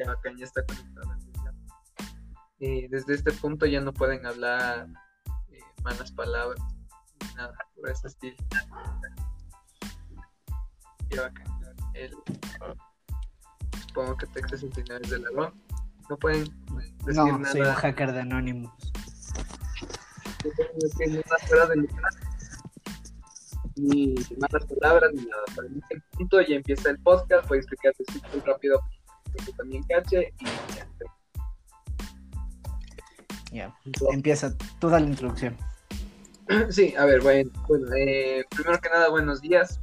Ya 0.00 0.12
acá 0.12 0.30
ya 0.36 0.44
está 0.44 0.64
conectado. 0.64 1.16
Eh, 2.60 2.88
desde 2.90 3.14
este 3.14 3.32
punto 3.32 3.66
ya 3.66 3.80
no 3.80 3.92
pueden 3.92 4.24
hablar 4.26 4.86
eh, 5.50 5.58
malas 5.82 6.12
palabras, 6.12 6.60
nada 7.36 7.54
por 7.74 7.90
ese 7.90 8.08
estilo. 8.08 8.36
Ya 11.10 11.26
acá 11.26 11.42
el, 11.94 12.14
supongo 13.86 14.16
que 14.16 14.26
textos 14.28 14.60
centenares 14.60 15.10
del 15.10 15.22
ladrón. 15.22 15.54
No 16.08 16.16
pueden 16.18 16.44
decir 17.04 17.14
No, 17.14 17.38
nada. 17.38 17.52
soy 17.52 17.60
un 17.62 17.72
hacker 17.74 18.12
de 18.12 18.20
Anonymous. 18.20 18.92
no 20.44 20.50
pueden 20.56 20.78
decir 20.78 21.24
nada 21.26 21.38
fuera 21.46 21.66
de 21.66 21.76
lugar, 21.76 22.12
ni 23.76 24.14
malas 24.38 24.66
palabras, 24.66 25.10
ni 25.14 25.24
nada. 25.24 25.42
Para 25.56 25.68
este 25.68 26.02
punto 26.12 26.40
ya 26.42 26.56
empieza 26.56 26.90
el 26.90 26.98
podcast, 27.00 27.48
voy 27.48 27.58
a 27.58 27.60
explicarte 27.60 28.04
súper 28.12 28.42
rápido 28.44 28.80
que 29.44 29.52
también 29.52 29.82
cache 29.84 30.32
y 30.38 30.44
ya. 30.74 30.86
Ya, 33.52 33.74
empieza 34.12 34.56
toda 34.78 35.00
la 35.00 35.06
introducción. 35.06 35.56
Sí, 36.70 36.94
a 36.96 37.04
ver, 37.04 37.20
bueno, 37.20 37.48
bueno 37.68 37.86
eh, 37.96 38.44
primero 38.50 38.80
que 38.80 38.88
nada, 38.88 39.08
buenos 39.08 39.40
días. 39.40 39.78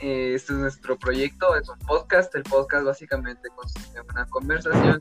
Eh, 0.00 0.34
este 0.34 0.52
es 0.52 0.58
nuestro 0.58 0.98
proyecto, 0.98 1.54
es 1.54 1.68
un 1.68 1.78
podcast. 1.78 2.34
El 2.34 2.42
podcast 2.42 2.84
básicamente 2.84 3.48
consiste 3.54 4.00
en 4.00 4.04
una 4.10 4.26
conversación, 4.26 5.00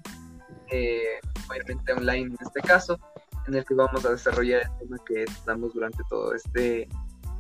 eh, 0.69 1.19
obviamente 1.49 1.93
online 1.93 2.27
en 2.27 2.37
este 2.39 2.61
caso, 2.61 2.99
en 3.47 3.55
el 3.55 3.65
que 3.65 3.73
vamos 3.73 4.05
a 4.05 4.11
desarrollar 4.11 4.61
el 4.61 4.77
tema 4.77 4.97
que 5.07 5.25
tratamos 5.25 5.73
durante 5.73 6.03
todo 6.07 6.35
este 6.35 6.87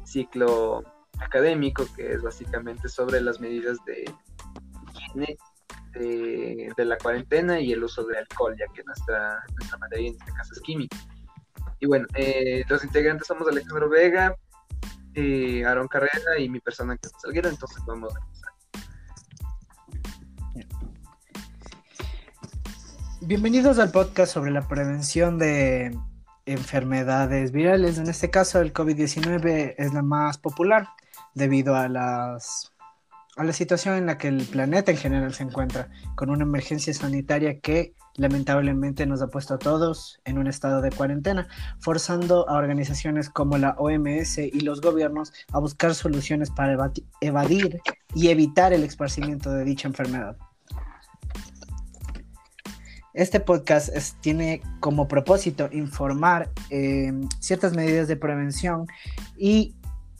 ciclo 0.03 0.83
académico, 1.19 1.85
que 1.95 2.13
es 2.13 2.23
básicamente 2.23 2.89
sobre 2.89 3.21
las 3.21 3.39
medidas 3.39 3.77
de 3.85 4.11
higiene 4.95 5.37
de, 5.93 6.71
de 6.75 6.85
la 6.85 6.97
cuarentena 6.97 7.59
y 7.59 7.71
el 7.71 7.83
uso 7.83 8.03
de 8.05 8.17
alcohol, 8.17 8.55
ya 8.57 8.65
que 8.73 8.83
nuestra, 8.83 9.43
nuestra 9.57 9.77
materia 9.77 10.09
en 10.09 10.15
este 10.15 10.31
caso 10.31 10.53
es 10.53 10.59
química. 10.61 10.97
Y 11.79 11.87
bueno, 11.87 12.05
eh, 12.15 12.63
los 12.69 12.83
integrantes 12.83 13.27
somos 13.27 13.47
Alejandro 13.47 13.89
Vega, 13.89 14.35
eh, 15.15 15.65
Aaron 15.65 15.87
Carrera 15.87 16.39
y 16.39 16.47
mi 16.47 16.59
persona 16.59 16.95
que 16.95 17.07
es 17.07 17.13
Salguero, 17.21 17.49
entonces 17.49 17.83
vamos 17.85 18.13
a 18.15 18.19
empezar. 18.19 18.51
Bienvenidos 23.21 23.79
al 23.79 23.91
podcast 23.91 24.33
sobre 24.33 24.51
la 24.51 24.67
prevención 24.67 25.37
de 25.37 25.97
enfermedades 26.45 27.51
virales. 27.51 27.97
En 27.97 28.07
este 28.07 28.29
caso, 28.29 28.59
el 28.61 28.73
COVID-19 28.73 29.75
es 29.77 29.93
la 29.93 30.01
más 30.01 30.37
popular 30.37 30.87
debido 31.33 31.75
a 31.75 31.87
las 31.87 32.70
a 33.37 33.43
la 33.43 33.53
situación 33.53 33.95
en 33.95 34.05
la 34.05 34.17
que 34.17 34.27
el 34.27 34.43
planeta 34.43 34.91
en 34.91 34.97
general 34.97 35.33
se 35.33 35.43
encuentra, 35.43 35.89
con 36.15 36.29
una 36.29 36.43
emergencia 36.43 36.93
sanitaria 36.93 37.59
que 37.59 37.93
lamentablemente 38.15 39.05
nos 39.05 39.21
ha 39.21 39.27
puesto 39.27 39.53
a 39.53 39.59
todos 39.59 40.19
en 40.25 40.37
un 40.37 40.47
estado 40.47 40.81
de 40.81 40.91
cuarentena, 40.91 41.47
forzando 41.79 42.47
a 42.49 42.55
organizaciones 42.55 43.29
como 43.29 43.57
la 43.57 43.75
OMS 43.77 44.37
y 44.39 44.59
los 44.59 44.81
gobiernos 44.81 45.31
a 45.53 45.59
buscar 45.59 45.95
soluciones 45.95 46.49
para 46.49 46.91
evadir 47.21 47.81
y 48.13 48.27
evitar 48.27 48.73
el 48.73 48.83
esparcimiento 48.83 49.51
de 49.51 49.63
dicha 49.63 49.87
enfermedad. 49.87 50.35
Este 53.13 53.41
podcast 53.41 53.89
tiene 54.21 54.61
como 54.79 55.07
propósito 55.07 55.67
informar 55.71 56.49
eh, 56.69 57.11
ciertas 57.39 57.75
medidas 57.75 58.07
de 58.07 58.15
prevención 58.15 58.87
y 59.37 59.75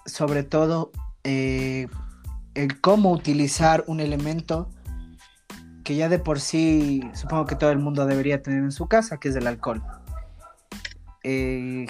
sobre 0.06 0.44
todo 0.44 0.92
eh, 1.23 1.88
el 2.53 2.80
cómo 2.81 3.11
utilizar 3.11 3.83
un 3.87 3.99
elemento 3.99 4.70
que 5.83 5.95
ya 5.95 6.09
de 6.09 6.20
por 6.20 6.39
sí 6.39 7.02
supongo 7.14 7.45
que 7.45 7.55
todo 7.55 7.71
el 7.71 7.80
mundo 7.80 8.05
debería 8.05 8.42
tener 8.42 8.59
en 8.59 8.71
su 8.71 8.87
casa, 8.87 9.17
que 9.17 9.30
es 9.30 9.36
el 9.36 9.48
alcohol. 9.48 9.81
Eh, 11.23 11.86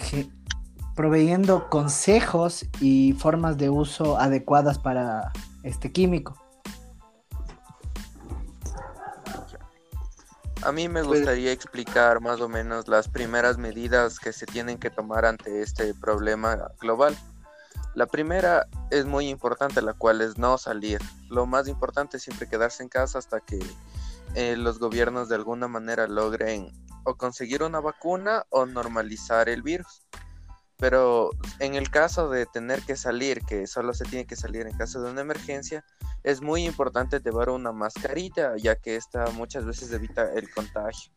proveyendo 0.94 1.68
consejos 1.70 2.66
y 2.80 3.12
formas 3.14 3.56
de 3.58 3.70
uso 3.70 4.18
adecuadas 4.18 4.78
para 4.78 5.32
este 5.62 5.90
químico. 5.92 6.36
A 10.64 10.70
mí 10.70 10.88
me 10.88 11.02
Pues- 11.02 11.20
gustaría 11.20 11.50
explicar 11.50 12.20
más 12.20 12.40
o 12.40 12.48
menos 12.48 12.86
las 12.86 13.08
primeras 13.08 13.58
medidas 13.58 14.20
que 14.20 14.32
se 14.32 14.46
tienen 14.46 14.78
que 14.78 14.90
tomar 14.90 15.24
ante 15.24 15.60
este 15.60 15.92
problema 15.94 16.56
global. 16.80 17.16
La 17.94 18.06
primera 18.06 18.66
es 18.90 19.04
muy 19.04 19.28
importante, 19.28 19.82
la 19.82 19.92
cual 19.92 20.22
es 20.22 20.38
no 20.38 20.56
salir. 20.56 21.00
Lo 21.28 21.44
más 21.44 21.68
importante 21.68 22.16
es 22.16 22.22
siempre 22.22 22.48
quedarse 22.48 22.82
en 22.82 22.88
casa 22.88 23.18
hasta 23.18 23.40
que 23.40 23.58
eh, 24.34 24.56
los 24.56 24.78
gobiernos 24.78 25.28
de 25.28 25.34
alguna 25.34 25.68
manera 25.68 26.06
logren 26.06 26.72
o 27.04 27.16
conseguir 27.16 27.62
una 27.62 27.80
vacuna 27.80 28.46
o 28.48 28.64
normalizar 28.64 29.50
el 29.50 29.62
virus. 29.62 30.02
Pero 30.78 31.30
en 31.58 31.74
el 31.74 31.90
caso 31.90 32.30
de 32.30 32.46
tener 32.46 32.80
que 32.82 32.96
salir, 32.96 33.42
que 33.42 33.66
solo 33.66 33.92
se 33.92 34.04
tiene 34.04 34.26
que 34.26 34.36
salir 34.36 34.66
en 34.66 34.76
caso 34.76 35.02
de 35.02 35.10
una 35.10 35.20
emergencia, 35.20 35.84
es 36.24 36.40
muy 36.40 36.64
importante 36.64 37.20
llevar 37.20 37.50
una 37.50 37.72
mascarilla, 37.72 38.54
ya 38.56 38.76
que 38.76 38.96
esta 38.96 39.26
muchas 39.32 39.66
veces 39.66 39.92
evita 39.92 40.32
el 40.32 40.50
contagio. 40.50 41.12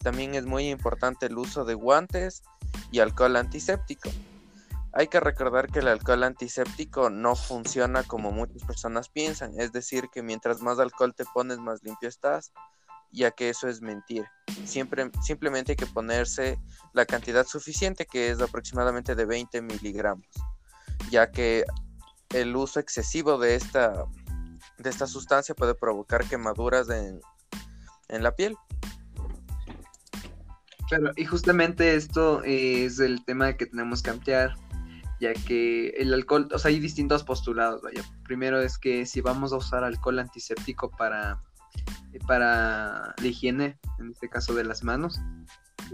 También 0.00 0.34
es 0.34 0.46
muy 0.46 0.68
importante 0.68 1.26
el 1.26 1.38
uso 1.38 1.64
de 1.64 1.74
guantes 1.74 2.42
y 2.90 2.98
alcohol 2.98 3.36
antiséptico. 3.36 4.10
Hay 4.92 5.08
que 5.08 5.20
recordar 5.20 5.70
que 5.70 5.80
el 5.80 5.88
alcohol 5.88 6.24
antiséptico 6.24 7.10
no 7.10 7.36
funciona 7.36 8.02
como 8.02 8.32
muchas 8.32 8.62
personas 8.64 9.08
piensan, 9.08 9.52
es 9.58 9.72
decir, 9.72 10.08
que 10.12 10.22
mientras 10.22 10.62
más 10.62 10.78
alcohol 10.78 11.14
te 11.14 11.24
pones, 11.34 11.58
más 11.58 11.82
limpio 11.82 12.08
estás, 12.08 12.52
ya 13.12 13.30
que 13.30 13.50
eso 13.50 13.68
es 13.68 13.80
mentira. 13.80 14.30
Siempre, 14.64 15.10
simplemente 15.22 15.72
hay 15.72 15.76
que 15.76 15.86
ponerse 15.86 16.58
la 16.94 17.06
cantidad 17.06 17.46
suficiente, 17.46 18.06
que 18.06 18.30
es 18.30 18.40
aproximadamente 18.40 19.14
de 19.14 19.24
20 19.24 19.62
miligramos, 19.62 20.26
ya 21.10 21.30
que 21.30 21.64
el 22.30 22.56
uso 22.56 22.80
excesivo 22.80 23.38
de 23.38 23.54
esta, 23.54 24.04
de 24.78 24.90
esta 24.90 25.06
sustancia 25.06 25.54
puede 25.54 25.74
provocar 25.74 26.24
quemaduras 26.24 26.88
en, 26.88 27.20
en 28.08 28.22
la 28.22 28.34
piel. 28.34 28.56
Claro, 30.88 31.10
y 31.16 31.26
justamente 31.26 31.94
esto 31.94 32.42
es 32.44 32.98
el 32.98 33.22
tema 33.26 33.52
que 33.54 33.66
tenemos 33.66 34.02
que 34.02 34.08
ampliar, 34.08 34.54
ya 35.20 35.32
que 35.34 35.88
el 35.90 36.12
alcohol, 36.14 36.48
o 36.52 36.58
sea, 36.58 36.70
hay 36.70 36.78
distintos 36.80 37.24
postulados, 37.24 37.82
vaya. 37.82 38.02
Primero 38.24 38.60
es 38.60 38.78
que 38.78 39.06
si 39.06 39.20
vamos 39.20 39.52
a 39.52 39.56
usar 39.56 39.84
alcohol 39.84 40.18
antiséptico 40.18 40.90
para, 40.90 41.42
eh, 42.12 42.18
para 42.26 43.14
la 43.20 43.26
higiene, 43.26 43.78
en 43.98 44.10
este 44.10 44.28
caso 44.28 44.54
de 44.54 44.64
las 44.64 44.84
manos, 44.84 45.20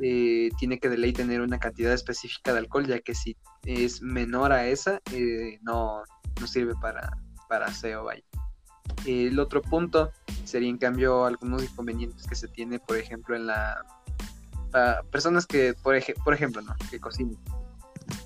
eh, 0.02 0.50
tiene 0.58 0.78
que 0.78 0.88
de 0.88 0.98
ley 0.98 1.12
tener 1.12 1.40
una 1.40 1.58
cantidad 1.58 1.92
específica 1.92 2.52
de 2.52 2.58
alcohol, 2.58 2.86
ya 2.86 3.00
que 3.00 3.14
si 3.14 3.36
es 3.64 4.02
menor 4.02 4.52
a 4.52 4.66
esa, 4.66 5.00
eh, 5.12 5.58
no, 5.62 6.02
no 6.40 6.46
sirve 6.46 6.74
para, 6.80 7.16
para 7.48 7.66
aseo, 7.66 8.04
vaya. 8.04 8.22
El 9.06 9.38
otro 9.38 9.62
punto 9.62 10.10
sería 10.44 10.68
en 10.68 10.78
cambio 10.78 11.24
algunos 11.24 11.62
inconvenientes 11.62 12.26
que 12.26 12.34
se 12.34 12.48
tiene, 12.48 12.78
por 12.78 12.96
ejemplo, 12.98 13.34
en 13.36 13.46
la 13.46 13.82
para 14.70 15.04
personas 15.04 15.46
que, 15.46 15.72
por, 15.74 15.94
ej- 15.94 16.14
por 16.24 16.34
ejemplo, 16.34 16.60
no, 16.60 16.74
que 16.90 16.98
cocinan, 16.98 17.38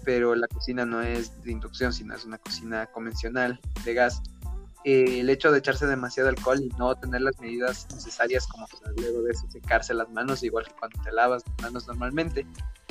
pero 0.05 0.34
la 0.34 0.49
cocina 0.49 0.84
no 0.84 1.03
es 1.03 1.43
de 1.44 1.53
inducción, 1.53 1.93
sino 1.93 2.15
es 2.15 2.25
una 2.25 2.39
cocina 2.39 2.87
convencional 2.87 3.61
de 3.84 3.94
gas. 3.94 4.22
Eh, 4.84 5.21
el 5.21 5.28
hecho 5.28 5.50
de 5.50 5.59
echarse 5.59 5.87
demasiado 5.87 6.28
alcohol 6.28 6.61
y 6.62 6.69
no 6.78 6.94
tener 6.94 7.21
las 7.21 7.39
medidas 7.41 7.87
necesarias 7.93 8.47
como 8.47 8.67
luego 8.97 9.22
de 9.22 9.34
secarse 9.34 9.93
las 9.93 10.09
manos, 10.11 10.43
igual 10.43 10.67
que 10.67 10.75
cuando 10.78 11.03
te 11.03 11.12
lavas 11.12 11.43
las 11.47 11.62
manos 11.62 11.87
normalmente, 11.88 12.47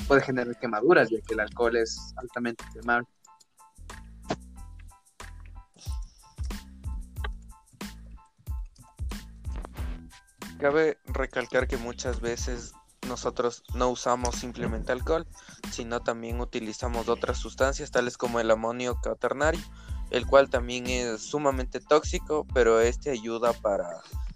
puede 0.07 0.21
generar 0.21 0.57
quemaduras, 0.59 1.09
ya 1.09 1.21
que 1.21 1.33
el 1.33 1.39
alcohol 1.39 1.75
es 1.77 2.13
altamente 2.17 2.63
inflamable. 2.65 3.07
Cabe 10.59 10.97
recalcar 11.05 11.67
que 11.67 11.77
muchas 11.77 12.19
veces 12.19 12.73
nosotros 13.07 13.63
no 13.73 13.89
usamos 13.89 14.35
simplemente 14.35 14.91
alcohol, 14.91 15.25
sino 15.71 16.01
también 16.01 16.39
utilizamos 16.39 17.07
otras 17.09 17.37
sustancias 17.37 17.91
tales 17.91 18.17
como 18.17 18.39
el 18.39 18.51
amonio 18.51 18.99
cuaternario, 19.01 19.61
el 20.11 20.25
cual 20.25 20.49
también 20.49 20.87
es 20.87 21.21
sumamente 21.21 21.79
tóxico, 21.79 22.45
pero 22.53 22.79
este 22.81 23.09
ayuda 23.11 23.53
para 23.53 23.87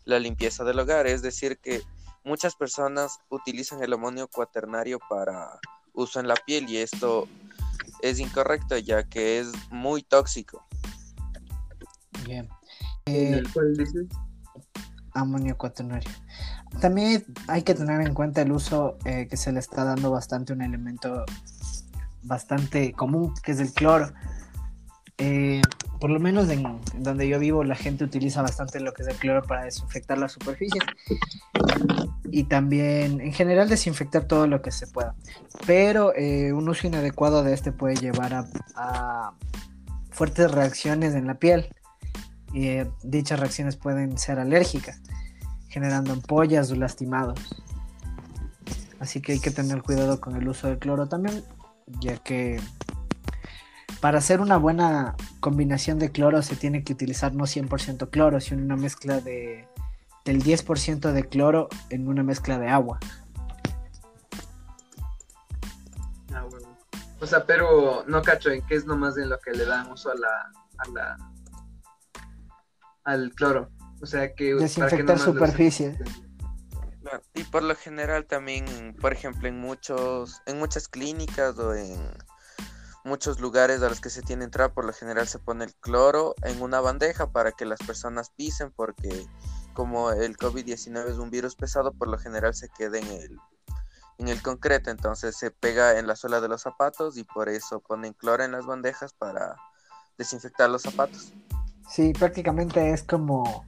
la 0.05 0.19
limpieza 0.19 0.63
del 0.63 0.79
hogar, 0.79 1.07
es 1.07 1.21
decir 1.21 1.59
que 1.59 1.81
muchas 2.23 2.55
personas 2.55 3.19
utilizan 3.29 3.83
el 3.83 3.93
amonio 3.93 4.27
cuaternario 4.27 4.99
para 5.09 5.59
uso 5.93 6.19
en 6.19 6.27
la 6.27 6.35
piel 6.35 6.69
y 6.69 6.77
esto 6.77 7.27
es 8.01 8.19
incorrecto 8.19 8.77
ya 8.77 9.03
que 9.03 9.39
es 9.39 9.51
muy 9.69 10.03
tóxico. 10.03 10.65
Bien. 12.25 12.49
¿El 13.05 13.33
Eh, 13.33 13.37
alcohol 13.39 13.75
dices? 13.77 14.07
amonio 15.13 15.57
cuaternario. 15.57 16.09
También 16.79 17.25
hay 17.47 17.63
que 17.63 17.75
tener 17.75 18.01
en 18.01 18.13
cuenta 18.13 18.41
el 18.41 18.51
uso 18.51 18.97
eh, 19.05 19.27
que 19.29 19.37
se 19.37 19.51
le 19.51 19.59
está 19.59 19.83
dando 19.83 20.11
bastante 20.11 20.53
un 20.53 20.61
elemento 20.61 21.25
bastante 22.23 22.93
común, 22.93 23.33
que 23.43 23.51
es 23.51 23.59
el 23.59 23.73
cloro. 23.73 24.11
eh, 25.17 25.61
por 26.01 26.09
lo 26.09 26.19
menos 26.19 26.49
en, 26.49 26.63
donde 26.97 27.27
yo 27.27 27.37
vivo, 27.37 27.63
la 27.63 27.75
gente 27.75 28.03
utiliza 28.03 28.41
bastante 28.41 28.79
lo 28.79 28.91
que 28.91 29.03
es 29.03 29.07
el 29.07 29.15
cloro 29.17 29.43
para 29.43 29.65
desinfectar 29.65 30.17
las 30.17 30.31
superficies 30.31 30.83
y 32.31 32.45
también 32.45 33.21
en 33.21 33.31
general 33.31 33.69
desinfectar 33.69 34.25
todo 34.25 34.47
lo 34.47 34.63
que 34.63 34.71
se 34.71 34.87
pueda. 34.87 35.13
Pero 35.67 36.11
eh, 36.15 36.53
un 36.53 36.67
uso 36.67 36.87
inadecuado 36.87 37.43
de 37.43 37.53
este 37.53 37.71
puede 37.71 37.95
llevar 37.97 38.47
a, 38.75 39.33
fuertes 40.09 40.51
reacciones 40.51 41.13
en 41.13 41.27
la 41.27 41.35
piel 41.35 41.69
y 42.51 42.67
eh, 42.67 42.91
dichas 43.03 43.39
reacciones 43.39 43.75
pueden 43.75 44.17
ser 44.17 44.39
alérgicas, 44.39 45.01
generando 45.71 46.11
ampollas 46.11 46.69
o 46.69 46.75
lastimados. 46.75 47.39
Así 48.99 49.21
que 49.21 49.31
hay 49.31 49.39
que 49.39 49.49
tener 49.49 49.81
cuidado 49.81 50.19
con 50.19 50.35
el 50.35 50.47
uso 50.47 50.67
del 50.67 50.77
cloro 50.77 51.07
también, 51.07 51.43
ya 52.01 52.17
que 52.17 52.59
para 54.01 54.19
hacer 54.19 54.41
una 54.41 54.57
buena 54.57 55.15
combinación 55.39 55.97
de 55.97 56.11
cloro 56.11 56.41
se 56.41 56.55
tiene 56.55 56.83
que 56.83 56.93
utilizar 56.93 57.33
no 57.33 57.45
100% 57.45 58.09
cloro, 58.09 58.39
sino 58.41 58.61
una 58.61 58.75
mezcla 58.75 59.21
de, 59.21 59.67
del 60.25 60.43
10% 60.43 61.11
de 61.11 61.29
cloro 61.29 61.69
en 61.89 62.07
una 62.07 62.21
mezcla 62.21 62.59
de 62.59 62.67
agua. 62.67 62.99
Ah. 66.33 66.45
O 67.21 67.25
sea, 67.25 67.45
pero 67.45 68.03
no 68.07 68.21
cacho 68.21 68.49
en 68.49 68.61
qué 68.65 68.75
es 68.75 68.85
nomás 68.85 69.17
en 69.17 69.29
lo 69.29 69.39
que 69.39 69.51
le 69.51 69.65
dan 69.65 69.89
uso 69.91 70.11
a 70.11 70.15
la, 70.15 70.51
a 70.77 70.89
la 70.89 71.17
al 73.03 73.31
cloro. 73.33 73.69
O 74.01 74.05
sea, 74.05 74.33
que 74.33 74.55
desinfectar 74.55 75.19
superficie. 75.19 75.97
Y 77.33 77.43
por 77.45 77.63
lo 77.63 77.75
general 77.75 78.25
también, 78.25 78.95
por 78.99 79.11
ejemplo, 79.11 79.47
en 79.47 79.59
muchos 79.59 80.41
en 80.45 80.59
muchas 80.59 80.87
clínicas 80.87 81.57
o 81.59 81.73
en 81.73 81.99
muchos 83.03 83.39
lugares 83.39 83.81
a 83.81 83.89
los 83.89 83.99
que 83.99 84.09
se 84.09 84.21
tiene 84.21 84.45
entrar 84.45 84.73
por 84.73 84.85
lo 84.85 84.93
general 84.93 85.27
se 85.27 85.39
pone 85.39 85.65
el 85.65 85.73
cloro 85.75 86.35
en 86.43 86.61
una 86.61 86.79
bandeja 86.79 87.31
para 87.31 87.51
que 87.51 87.65
las 87.65 87.79
personas 87.79 88.29
pisen 88.29 88.71
porque 88.71 89.25
como 89.73 90.11
el 90.11 90.37
COVID-19 90.37 91.09
es 91.09 91.17
un 91.17 91.31
virus 91.31 91.55
pesado 91.55 91.91
por 91.93 92.07
lo 92.07 92.19
general 92.19 92.53
se 92.53 92.69
queda 92.69 92.99
en 92.99 93.07
el 93.07 93.39
en 94.19 94.27
el 94.27 94.41
concreto. 94.41 94.91
Entonces 94.91 95.35
se 95.35 95.51
pega 95.51 95.97
en 95.97 96.07
la 96.07 96.15
suela 96.15 96.39
de 96.41 96.47
los 96.47 96.61
zapatos 96.61 97.17
y 97.17 97.23
por 97.23 97.49
eso 97.49 97.81
ponen 97.81 98.13
cloro 98.13 98.43
en 98.43 98.51
las 98.51 98.65
bandejas 98.65 99.13
para 99.13 99.55
desinfectar 100.17 100.69
los 100.69 100.83
zapatos. 100.83 101.33
Sí 101.89 102.13
prácticamente 102.13 102.91
es 102.91 103.03
como 103.03 103.65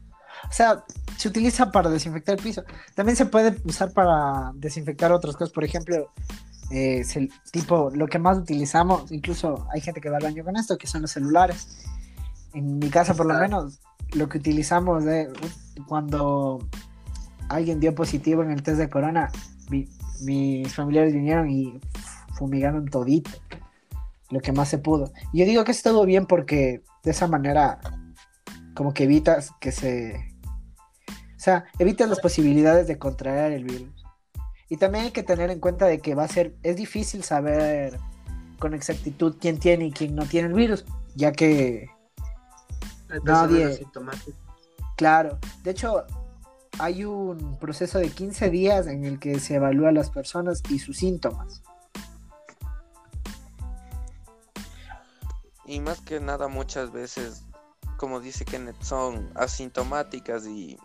o 0.50 0.52
sea, 0.52 0.84
se 1.18 1.28
utiliza 1.28 1.72
para 1.72 1.90
desinfectar 1.90 2.38
el 2.38 2.44
piso. 2.44 2.64
También 2.96 3.16
se 3.16 3.26
puede 3.26 3.58
usar 3.66 3.92
para 3.92 4.52
desinfectar 4.56 5.12
otras 5.12 5.36
cosas. 5.36 5.54
Por 5.54 5.64
ejemplo, 5.64 6.12
es 6.70 7.16
el 7.16 7.32
tipo, 7.52 7.92
lo 7.94 8.08
que 8.08 8.20
más 8.20 8.38
utilizamos, 8.38 9.12
incluso 9.12 9.68
hay 9.74 9.82
gente 9.82 10.02
que 10.02 10.10
va 10.10 10.18
al 10.18 10.24
baño 10.24 10.44
con 10.44 10.56
esto, 10.58 10.78
que 10.78 10.88
son 10.88 11.02
los 11.02 11.12
celulares. 11.12 11.86
En 12.54 12.80
mi 12.80 12.90
casa, 12.90 13.14
por 13.14 13.26
lo 13.26 13.34
menos, 13.36 13.80
lo 14.14 14.30
que 14.30 14.38
utilizamos 14.38 15.06
de 15.06 15.32
cuando 15.88 16.68
alguien 17.50 17.80
dio 17.80 17.96
positivo 17.96 18.44
en 18.44 18.52
el 18.52 18.64
test 18.64 18.78
de 18.78 18.90
corona, 18.90 19.32
mis 20.22 20.74
familiares 20.74 21.14
vinieron 21.14 21.50
y 21.50 21.80
fumigaron 22.36 22.88
todito, 22.88 23.32
lo 24.30 24.40
que 24.40 24.52
más 24.52 24.70
se 24.70 24.78
pudo. 24.78 25.12
Y 25.32 25.40
yo 25.40 25.46
digo 25.46 25.64
que 25.64 25.72
es 25.72 25.84
todo 25.84 26.06
bien 26.06 26.26
porque 26.26 26.84
de 27.04 27.12
esa 27.12 27.28
manera, 27.28 27.80
como 28.74 28.94
que 28.94 29.04
evitas 29.04 29.52
que 29.60 29.72
se. 29.72 30.33
O 31.44 31.46
sea, 31.46 31.66
evitas 31.78 32.08
las 32.08 32.22
posibilidades 32.22 32.88
de 32.88 32.98
contraer 32.98 33.52
el 33.52 33.66
virus. 33.66 34.06
Y 34.70 34.78
también 34.78 35.04
hay 35.04 35.12
que 35.12 35.24
tener 35.24 35.52
en 35.52 35.60
cuenta 35.60 35.88
de 35.88 36.00
que 36.00 36.16
va 36.16 36.24
a 36.24 36.28
ser, 36.30 36.56
es 36.64 36.78
difícil 36.78 37.22
saber 37.22 38.00
con 38.60 38.74
exactitud 38.74 39.36
quién 39.42 39.60
tiene 39.60 39.88
y 39.88 39.92
quién 39.92 40.16
no 40.16 40.26
tiene 40.26 40.48
el 40.48 40.54
virus, 40.54 40.86
ya 41.16 41.34
que 41.34 41.90
nadie... 43.26 43.86
Claro, 44.96 45.38
de 45.64 45.72
hecho 45.72 46.06
hay 46.80 47.04
un 47.04 47.60
proceso 47.60 48.00
de 48.00 48.08
15 48.08 48.50
días 48.50 48.88
en 48.88 49.04
el 49.04 49.20
que 49.20 49.38
se 49.42 49.56
evalúa 49.56 49.90
a 49.90 49.92
las 49.92 50.12
personas 50.12 50.64
y 50.70 50.80
sus 50.80 50.96
síntomas. 50.96 51.62
Y 55.66 55.82
más 55.82 56.00
que 56.00 56.22
nada 56.22 56.48
muchas 56.48 56.94
veces, 56.94 57.44
como 57.98 58.22
dice 58.22 58.46
Kenneth, 58.46 58.82
son 58.82 59.30
asintomáticas 59.36 60.48
y 60.48 60.80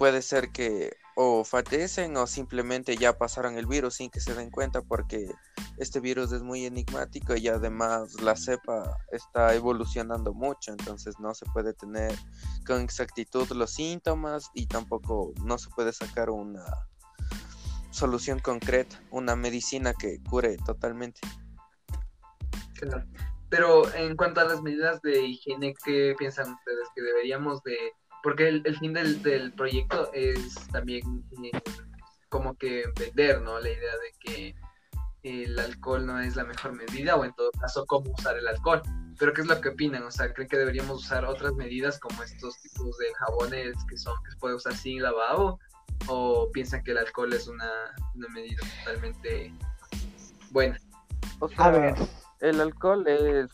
puede 0.00 0.22
ser 0.22 0.50
que 0.50 0.96
o 1.14 1.44
fallecen 1.44 2.16
o 2.16 2.26
simplemente 2.26 2.96
ya 2.96 3.18
pasaron 3.18 3.58
el 3.58 3.66
virus 3.66 3.96
sin 3.96 4.08
que 4.08 4.18
se 4.18 4.34
den 4.34 4.48
cuenta 4.50 4.80
porque 4.80 5.30
este 5.76 6.00
virus 6.00 6.32
es 6.32 6.40
muy 6.40 6.64
enigmático 6.64 7.36
y 7.36 7.48
además 7.48 8.14
la 8.22 8.34
cepa 8.34 8.96
está 9.12 9.54
evolucionando 9.54 10.32
mucho, 10.32 10.72
entonces 10.72 11.20
no 11.20 11.34
se 11.34 11.44
puede 11.52 11.74
tener 11.74 12.14
con 12.66 12.80
exactitud 12.80 13.46
los 13.50 13.74
síntomas 13.74 14.50
y 14.54 14.66
tampoco 14.68 15.34
no 15.44 15.58
se 15.58 15.68
puede 15.68 15.92
sacar 15.92 16.30
una 16.30 16.64
solución 17.90 18.38
concreta, 18.38 18.98
una 19.10 19.36
medicina 19.36 19.92
que 19.92 20.18
cure 20.30 20.56
totalmente. 20.64 21.20
Pero 23.50 23.92
en 23.94 24.16
cuanto 24.16 24.40
a 24.40 24.44
las 24.44 24.62
medidas 24.62 25.02
de 25.02 25.20
higiene, 25.26 25.74
¿qué 25.84 26.14
piensan 26.18 26.54
ustedes 26.54 26.88
que 26.94 27.02
deberíamos 27.02 27.62
de 27.64 27.76
porque 28.22 28.48
el, 28.48 28.78
fin 28.78 28.92
del, 28.92 29.52
proyecto 29.56 30.10
es 30.12 30.54
también 30.68 31.24
eh, 31.42 31.60
como 32.28 32.54
que 32.56 32.84
vender, 32.98 33.40
¿no? 33.42 33.58
La 33.60 33.70
idea 33.70 33.92
de 33.92 34.12
que 34.20 34.54
el 35.22 35.58
alcohol 35.58 36.06
no 36.06 36.18
es 36.20 36.36
la 36.36 36.44
mejor 36.44 36.72
medida 36.72 37.16
o 37.16 37.24
en 37.24 37.34
todo 37.34 37.50
caso 37.52 37.84
cómo 37.86 38.10
usar 38.12 38.36
el 38.36 38.48
alcohol. 38.48 38.82
Pero 39.18 39.34
¿qué 39.34 39.42
es 39.42 39.46
lo 39.46 39.60
que 39.60 39.70
opinan? 39.70 40.02
O 40.04 40.10
sea, 40.10 40.32
¿creen 40.32 40.48
que 40.48 40.56
deberíamos 40.56 41.04
usar 41.04 41.24
otras 41.26 41.52
medidas 41.54 41.98
como 41.98 42.22
estos 42.22 42.58
tipos 42.60 42.96
de 42.96 43.06
jabones 43.18 43.76
que 43.88 43.98
son 43.98 44.14
que 44.24 44.30
se 44.30 44.36
puede 44.38 44.54
usar 44.54 44.74
sin 44.74 45.02
lavabo? 45.02 45.58
¿O 46.06 46.50
piensan 46.52 46.82
que 46.82 46.92
el 46.92 46.98
alcohol 46.98 47.32
es 47.34 47.46
una, 47.46 47.70
medida 48.14 48.62
totalmente 48.78 49.52
buena? 50.50 50.78
O 51.40 51.48
sea, 51.48 51.66
a 51.66 51.70
ver, 51.70 51.94
el 52.40 52.60
alcohol 52.60 53.06
es... 53.06 53.50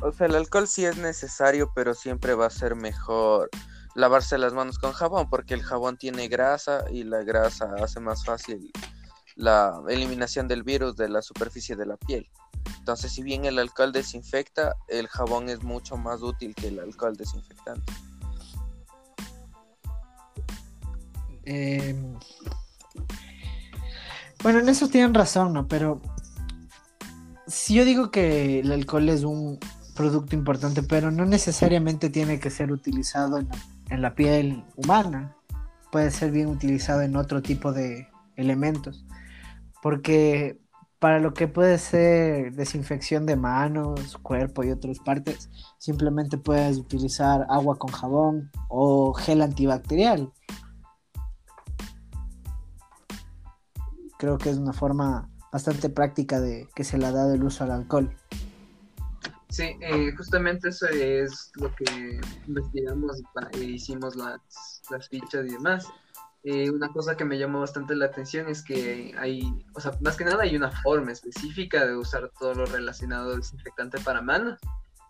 O 0.00 0.12
sea, 0.12 0.26
el 0.26 0.36
alcohol 0.36 0.66
sí 0.66 0.84
es 0.84 0.96
necesario, 0.96 1.72
pero 1.74 1.94
siempre 1.94 2.34
va 2.34 2.46
a 2.46 2.50
ser 2.50 2.74
mejor 2.76 3.50
lavarse 3.98 4.38
las 4.38 4.52
manos 4.52 4.78
con 4.78 4.92
jabón, 4.92 5.28
porque 5.28 5.54
el 5.54 5.62
jabón 5.64 5.96
tiene 5.96 6.28
grasa 6.28 6.84
y 6.88 7.02
la 7.02 7.24
grasa 7.24 7.74
hace 7.82 7.98
más 7.98 8.24
fácil 8.24 8.70
la 9.34 9.82
eliminación 9.88 10.46
del 10.46 10.62
virus 10.62 10.94
de 10.96 11.08
la 11.08 11.20
superficie 11.20 11.74
de 11.74 11.84
la 11.84 11.96
piel. 11.96 12.30
Entonces, 12.78 13.10
si 13.10 13.24
bien 13.24 13.44
el 13.44 13.58
alcohol 13.58 13.90
desinfecta, 13.90 14.76
el 14.86 15.08
jabón 15.08 15.48
es 15.48 15.64
mucho 15.64 15.96
más 15.96 16.22
útil 16.22 16.54
que 16.54 16.68
el 16.68 16.78
alcohol 16.78 17.16
desinfectante. 17.16 17.92
Em, 21.44 22.14
bueno, 24.44 24.60
en 24.60 24.68
eso 24.68 24.88
tienen 24.88 25.12
razón, 25.12 25.52
¿no? 25.52 25.66
Pero 25.66 26.00
si 27.48 27.74
yo 27.74 27.84
digo 27.84 28.12
que 28.12 28.60
el 28.60 28.70
alcohol 28.70 29.08
es 29.08 29.24
un 29.24 29.58
producto 29.96 30.36
importante, 30.36 30.84
pero 30.84 31.10
no 31.10 31.26
necesariamente 31.26 32.10
tiene 32.10 32.38
que 32.38 32.50
ser 32.50 32.70
utilizado 32.70 33.38
en 33.38 33.48
en 33.90 34.02
la 34.02 34.14
piel 34.14 34.64
humana, 34.76 35.36
puede 35.90 36.10
ser 36.10 36.30
bien 36.30 36.48
utilizado 36.48 37.02
en 37.02 37.16
otro 37.16 37.42
tipo 37.42 37.72
de 37.72 38.08
elementos, 38.36 39.04
porque 39.82 40.58
para 40.98 41.20
lo 41.20 41.32
que 41.32 41.46
puede 41.46 41.78
ser 41.78 42.54
desinfección 42.54 43.24
de 43.24 43.36
manos, 43.36 44.18
cuerpo 44.18 44.64
y 44.64 44.70
otras 44.70 44.98
partes, 44.98 45.48
simplemente 45.78 46.38
puedes 46.38 46.76
utilizar 46.76 47.46
agua 47.48 47.78
con 47.78 47.92
jabón 47.92 48.50
o 48.68 49.12
gel 49.12 49.42
antibacterial. 49.42 50.32
Creo 54.18 54.38
que 54.38 54.50
es 54.50 54.56
una 54.56 54.72
forma 54.72 55.30
bastante 55.52 55.88
práctica 55.88 56.40
de 56.40 56.68
que 56.74 56.82
se 56.82 56.98
le 56.98 57.06
ha 57.06 57.12
dado 57.12 57.32
el 57.32 57.44
uso 57.44 57.62
al 57.62 57.70
alcohol. 57.70 58.16
Sí, 59.50 59.76
eh, 59.80 60.12
justamente 60.16 60.68
eso 60.68 60.86
es 60.88 61.50
lo 61.54 61.74
que 61.74 62.20
investigamos 62.46 63.22
e 63.52 63.64
hicimos 63.64 64.14
las, 64.14 64.82
las 64.90 65.08
fichas 65.08 65.46
y 65.46 65.50
demás. 65.50 65.86
Eh, 66.44 66.70
una 66.70 66.88
cosa 66.92 67.16
que 67.16 67.24
me 67.24 67.38
llamó 67.38 67.60
bastante 67.60 67.96
la 67.96 68.06
atención 68.06 68.48
es 68.48 68.62
que 68.62 69.14
hay, 69.18 69.42
o 69.74 69.80
sea, 69.80 69.92
más 70.00 70.16
que 70.16 70.24
nada 70.24 70.44
hay 70.44 70.56
una 70.56 70.70
forma 70.70 71.12
específica 71.12 71.84
de 71.84 71.96
usar 71.96 72.30
todo 72.38 72.54
lo 72.54 72.66
relacionado 72.66 73.32
al 73.32 73.40
desinfectante 73.40 73.98
para 74.00 74.22
manos. 74.22 74.58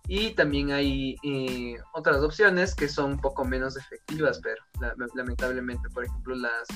Y 0.06 0.30
también 0.34 0.72
hay 0.72 1.16
eh, 1.22 1.76
otras 1.92 2.22
opciones 2.22 2.74
que 2.74 2.88
son 2.88 3.12
un 3.12 3.20
poco 3.20 3.44
menos 3.44 3.76
efectivas, 3.76 4.40
pero 4.42 4.62
lamentablemente, 5.14 5.90
por 5.90 6.06
ejemplo, 6.06 6.34
las 6.34 6.66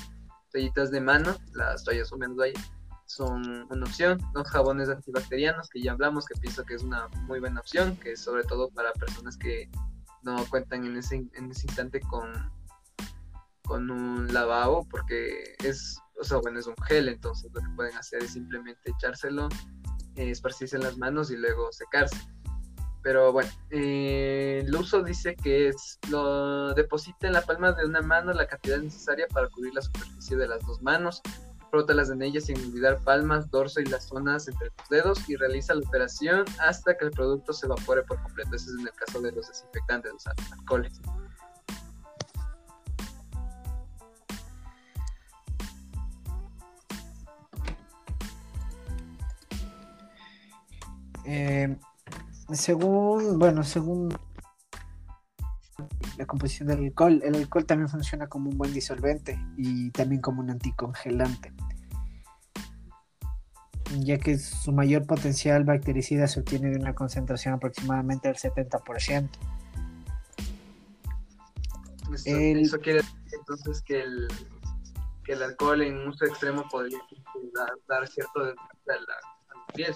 toallitas 0.51 0.91
de 0.91 1.01
mano, 1.01 1.35
las 1.53 1.83
toallas 1.83 2.11
húmedas, 2.11 2.53
son 3.15 3.67
una 3.69 3.85
opción. 3.85 4.19
Los 4.33 4.49
jabones 4.49 4.89
antibacterianos, 4.89 5.69
que 5.69 5.81
ya 5.81 5.91
hablamos, 5.91 6.25
que 6.25 6.39
pienso 6.39 6.65
que 6.65 6.75
es 6.75 6.83
una 6.83 7.07
muy 7.27 7.39
buena 7.39 7.59
opción, 7.59 7.95
que 7.97 8.17
sobre 8.17 8.43
todo 8.43 8.69
para 8.69 8.91
personas 8.93 9.37
que 9.37 9.69
no 10.23 10.45
cuentan 10.49 10.85
en 10.85 10.97
ese, 10.97 11.27
en 11.33 11.51
ese 11.51 11.67
instante 11.67 11.99
con, 12.01 12.31
con 13.63 13.91
un 13.91 14.33
lavabo, 14.33 14.87
porque 14.89 15.55
es, 15.63 15.99
o 16.19 16.23
sea, 16.23 16.37
bueno, 16.37 16.59
es 16.59 16.67
un 16.67 16.75
gel, 16.87 17.09
entonces 17.09 17.51
lo 17.53 17.61
que 17.61 17.69
pueden 17.75 17.95
hacer 17.97 18.23
es 18.23 18.33
simplemente 18.33 18.91
echárselo, 18.91 19.49
eh, 20.15 20.31
esparcirse 20.31 20.77
en 20.77 20.83
las 20.83 20.97
manos 20.97 21.29
y 21.31 21.37
luego 21.37 21.71
secarse. 21.71 22.17
pero 23.03 23.33
bueno, 23.33 23.51
eh, 23.69 24.63
el 24.65 24.75
uso 24.75 25.03
dice 25.03 25.35
que 25.35 25.67
es 25.67 25.99
lo 26.09 26.73
deposita 26.73 27.27
en 27.27 27.33
la 27.33 27.41
palma 27.41 27.73
de 27.73 27.85
una 27.85 28.01
mano 28.01 28.31
la 28.31 28.47
cantidad 28.47 28.77
necesaria 28.77 29.27
para 29.27 29.49
cubrir 29.49 29.73
la 29.73 29.81
superficie 29.81 30.37
de 30.37 30.47
las 30.47 30.65
dos 30.65 30.81
manos, 30.81 31.21
frótalas 31.73 32.11
en 32.11 32.21
ellas 32.21 32.43
sin 32.43 32.55
olvidar 32.57 32.99
palmas, 32.99 33.49
dorso 33.49 33.81
y 33.81 33.85
las 33.85 34.07
zonas 34.07 34.47
entre 34.47 34.67
los 34.77 34.89
dedos 34.89 35.27
y 35.27 35.35
realiza 35.35 35.73
la 35.73 35.79
operación 35.79 36.45
hasta 36.59 36.95
que 36.95 37.05
el 37.05 37.09
producto 37.09 37.51
se 37.51 37.65
evapore 37.65 38.03
por 38.03 38.21
completo. 38.21 38.55
Ese 38.55 38.69
es 38.69 38.75
en 38.79 38.81
el 38.81 38.93
caso 38.93 39.19
de 39.19 39.31
los 39.31 39.47
desinfectantes, 39.47 40.11
los 40.13 40.27
alcoholes. 40.51 41.01
Eh, 51.25 51.75
según, 52.51 53.39
bueno, 53.39 53.63
según 53.63 54.15
la 56.17 56.25
composición 56.27 56.67
del 56.67 56.85
alcohol, 56.85 57.19
el 57.23 57.35
alcohol 57.35 57.65
también 57.65 57.89
funciona 57.89 58.27
como 58.27 58.51
un 58.51 58.57
buen 58.57 58.73
disolvente 58.73 59.39
y 59.57 59.89
también 59.91 60.21
como 60.21 60.41
un 60.41 60.51
anticongelante, 60.51 61.51
ya 64.03 64.17
que 64.17 64.37
su 64.37 64.71
mayor 64.71 65.05
potencial 65.05 65.63
bactericida 65.63 66.27
se 66.27 66.39
obtiene 66.39 66.69
de 66.69 66.77
una 66.77 66.93
concentración 66.93 67.55
aproximadamente 67.55 68.27
del 68.27 68.37
70%. 68.37 69.29
Eso, 72.13 72.79
quiere 72.79 72.99
decir 72.99 73.17
entonces 73.31 73.81
que 73.81 74.01
el, 74.01 74.27
que 75.23 75.33
el 75.33 75.43
alcohol 75.43 75.81
en 75.81 76.07
uso 76.07 76.25
extremo 76.25 76.67
podría 76.69 76.99
dar, 77.87 78.07
cierto 78.07 78.45
desgaste 78.45 78.91
a 78.91 78.95
la, 78.95 79.73
piel. 79.73 79.93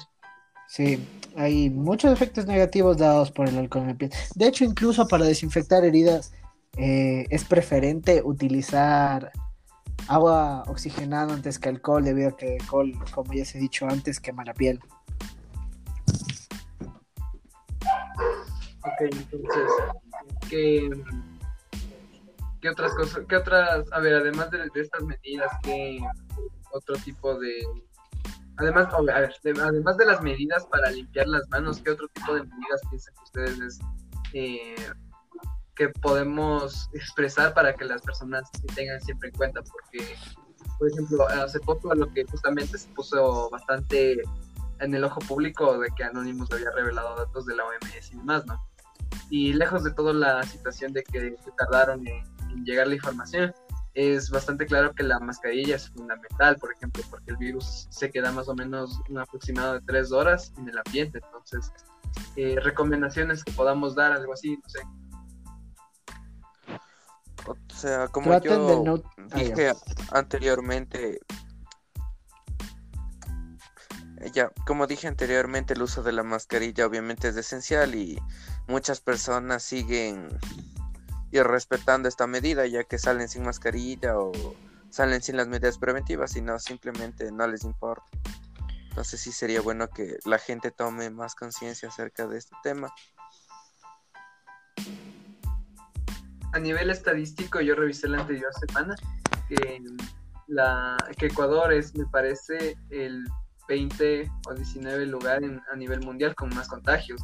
Sí, 0.67 1.07
hay 1.35 1.69
muchos 1.69 2.11
efectos 2.11 2.45
negativos 2.45 2.97
dados 2.97 3.31
por 3.31 3.47
el 3.47 3.57
alcohol 3.57 3.83
en 3.83 3.89
la 3.89 3.95
piel. 3.95 4.11
De 4.35 4.47
hecho, 4.47 4.63
incluso 4.63 5.07
para 5.07 5.25
desinfectar 5.25 5.85
heridas 5.85 6.33
eh, 6.77 7.25
es 7.29 7.45
preferente 7.45 8.21
utilizar 8.23 9.31
agua 10.07 10.63
oxigenada 10.67 11.33
antes 11.33 11.59
que 11.59 11.69
alcohol, 11.69 12.03
debido 12.03 12.29
a 12.29 12.37
que 12.37 12.57
alcohol, 12.59 12.93
como 13.13 13.33
ya 13.33 13.45
se 13.45 13.57
ha 13.57 13.61
dicho 13.61 13.87
antes, 13.87 14.19
quema 14.19 14.43
la 14.45 14.53
piel. 14.53 14.79
Ok, 18.83 19.01
entonces, 19.01 19.71
¿qué, 20.49 20.89
qué 22.61 22.69
otras 22.69 22.93
cosas, 22.93 23.23
qué 23.27 23.35
otras, 23.35 23.85
a 23.91 23.99
ver, 23.99 24.15
además 24.15 24.49
de, 24.51 24.59
de 24.73 24.81
estas 24.81 25.03
medidas, 25.03 25.51
qué 25.63 25.99
otro 26.71 26.95
tipo 26.97 27.37
de 27.39 27.61
Además, 28.57 28.87
además 28.91 29.97
de 29.97 30.05
las 30.05 30.21
medidas 30.21 30.65
para 30.65 30.89
limpiar 30.89 31.27
las 31.27 31.47
manos, 31.49 31.79
¿qué 31.79 31.91
otro 31.91 32.07
tipo 32.07 32.33
de 32.33 32.41
medidas 32.41 32.81
piensan 32.89 33.13
ustedes 33.23 33.79
eh, 34.33 34.75
que 35.77 35.89
podemos 35.89 36.89
expresar 36.93 37.53
para 37.53 37.75
que 37.75 37.85
las 37.85 38.01
personas 38.01 38.49
se 38.59 38.67
tengan 38.75 38.99
siempre 39.01 39.29
en 39.29 39.35
cuenta? 39.35 39.61
Porque, 39.61 40.15
por 40.79 40.89
ejemplo, 40.91 41.27
hace 41.29 41.59
poco 41.59 41.93
lo 41.93 42.11
que 42.11 42.25
justamente 42.25 42.77
se 42.77 42.89
puso 42.89 43.49
bastante 43.49 44.21
en 44.79 44.93
el 44.93 45.03
ojo 45.03 45.19
público 45.21 45.77
de 45.79 45.89
que 45.95 46.03
Anonymous 46.03 46.51
había 46.51 46.71
revelado 46.71 47.15
datos 47.15 47.45
de 47.45 47.55
la 47.55 47.63
OMS 47.65 48.11
y 48.11 48.17
demás, 48.17 48.45
¿no? 48.45 48.61
Y 49.29 49.53
lejos 49.53 49.83
de 49.83 49.91
toda 49.91 50.13
la 50.13 50.43
situación 50.43 50.93
de 50.93 51.03
que 51.03 51.35
se 51.43 51.51
tardaron 51.57 52.05
en 52.07 52.65
llegar 52.65 52.87
la 52.87 52.95
información, 52.95 53.53
es 53.97 54.29
bastante 54.29 54.67
claro 54.67 54.93
que 54.93 55.01
la 55.01 55.19
mascarilla 55.19 55.75
es 55.75 55.89
fundamental, 55.89 56.55
por 56.57 56.71
ejemplo, 56.71 57.03
porque 57.09 57.31
el 57.31 57.37
virus 57.37 57.87
se 57.89 58.11
queda 58.11 58.31
más 58.31 58.47
o 58.47 58.53
menos 58.53 59.01
un 59.09 59.17
aproximado 59.17 59.73
de 59.73 59.81
tres 59.81 60.11
horas 60.11 60.53
en 60.57 60.69
el 60.69 60.77
ambiente. 60.77 61.19
Entonces, 61.23 61.71
eh, 62.35 62.59
recomendaciones 62.61 63.43
que 63.43 63.51
podamos 63.53 63.95
dar, 63.95 64.11
algo 64.11 64.33
así, 64.33 64.55
no 64.55 64.69
sé. 64.69 64.79
O 67.47 67.55
sea, 67.73 68.07
como 68.09 68.37
yo 68.39 69.03
dije 69.35 69.73
anteriormente, 70.11 71.19
ya, 74.33 74.51
como 74.65 74.87
dije 74.87 75.07
anteriormente, 75.07 75.73
el 75.73 75.81
uso 75.81 76.03
de 76.03 76.11
la 76.11 76.23
mascarilla 76.23 76.85
obviamente 76.85 77.29
es 77.29 77.37
esencial 77.37 77.95
y 77.95 78.19
muchas 78.67 78.99
personas 78.99 79.63
siguen 79.63 80.27
y 81.31 81.39
respetando 81.41 82.09
esta 82.09 82.27
medida, 82.27 82.65
ya 82.67 82.83
que 82.83 82.97
salen 82.97 83.27
sin 83.29 83.43
mascarilla 83.43 84.17
o 84.17 84.31
salen 84.89 85.21
sin 85.21 85.37
las 85.37 85.47
medidas 85.47 85.77
preventivas, 85.77 86.31
sino 86.31 86.57
simplemente 86.59 87.31
no 87.31 87.47
les 87.47 87.63
importa. 87.63 88.05
Entonces 88.89 89.21
sí 89.21 89.31
sería 89.31 89.61
bueno 89.61 89.89
que 89.89 90.17
la 90.25 90.39
gente 90.39 90.71
tome 90.71 91.09
más 91.09 91.35
conciencia 91.35 91.89
acerca 91.89 92.27
de 92.27 92.39
este 92.39 92.55
tema. 92.63 92.91
A 96.53 96.59
nivel 96.59 96.89
estadístico, 96.89 97.61
yo 97.61 97.75
revisé 97.75 98.07
la 98.07 98.19
anterior 98.19 98.51
semana 98.67 98.95
que, 99.47 99.81
la, 100.47 100.97
que 101.17 101.27
Ecuador 101.27 101.73
es, 101.73 101.95
me 101.95 102.05
parece, 102.05 102.77
el 102.89 103.23
20 103.67 104.31
o 104.47 104.53
19 104.53 105.05
lugar 105.07 105.41
a 105.71 105.75
nivel 105.75 105.99
mundial 106.01 106.35
con 106.35 106.49
más 106.55 106.67
contagios. 106.67 107.21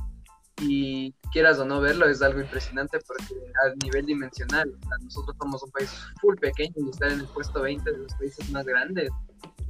Y 0.62 1.14
quieras 1.32 1.58
o 1.60 1.66
no 1.66 1.82
verlo, 1.82 2.08
es 2.08 2.22
algo 2.22 2.40
impresionante 2.40 3.00
porque 3.08 3.34
a 3.66 3.74
nivel 3.84 4.06
dimensional, 4.06 4.72
nosotros 5.02 5.36
somos 5.40 5.64
un 5.64 5.72
país 5.72 5.90
full 6.22 6.36
pequeño 6.36 6.74
y 6.78 6.90
estar 6.90 7.12
en 7.12 7.22
el 7.22 7.28
puesto 7.28 7.62
20 7.62 7.92
de 7.92 7.98
los 7.98 8.14
países 8.14 8.50
más 8.52 8.66
grandes 8.66 9.10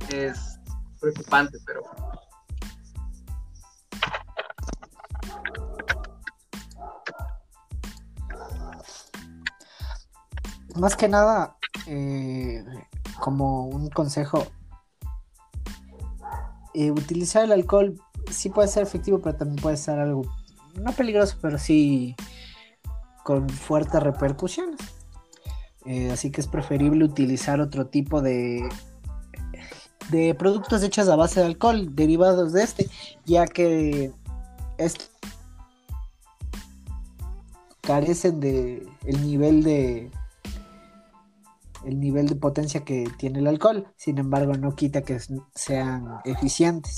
es 0.09 0.59
preocupante, 0.99 1.57
pero... 1.65 1.83
Más 10.75 10.95
que 10.95 11.07
nada, 11.07 11.57
eh, 11.87 12.63
como 13.19 13.67
un 13.67 13.89
consejo, 13.89 14.45
eh, 16.73 16.91
utilizar 16.91 17.43
el 17.43 17.51
alcohol 17.51 17.99
sí 18.31 18.49
puede 18.49 18.67
ser 18.67 18.83
efectivo, 18.83 19.19
pero 19.19 19.37
también 19.37 19.61
puede 19.61 19.77
ser 19.77 19.99
algo 19.99 20.23
no 20.75 20.91
peligroso, 20.93 21.37
pero 21.41 21.57
sí 21.57 22.15
con 23.23 23.47
fuertes 23.49 24.01
repercusiones. 24.01 24.79
Eh, 25.85 26.11
así 26.11 26.31
que 26.31 26.41
es 26.41 26.47
preferible 26.47 27.03
utilizar 27.03 27.59
otro 27.59 27.87
tipo 27.87 28.21
de, 28.21 28.67
de 30.09 30.33
productos 30.33 30.81
hechos 30.81 31.07
a 31.09 31.15
base 31.15 31.41
de 31.41 31.47
alcohol, 31.47 31.95
derivados 31.95 32.53
de 32.53 32.63
este, 32.63 32.89
ya 33.25 33.45
que 33.45 34.13
carecen 37.81 38.39
de 38.39 38.87
el 39.05 39.21
nivel 39.21 39.63
de 39.63 40.09
el 41.85 41.99
nivel 41.99 42.27
de 42.27 42.35
potencia 42.35 42.83
que 42.83 43.09
tiene 43.17 43.39
el 43.39 43.47
alcohol, 43.47 43.87
sin 43.95 44.17
embargo 44.17 44.53
no 44.53 44.75
quita 44.75 45.01
que 45.01 45.19
sean 45.53 46.05
eficientes. 46.25 46.95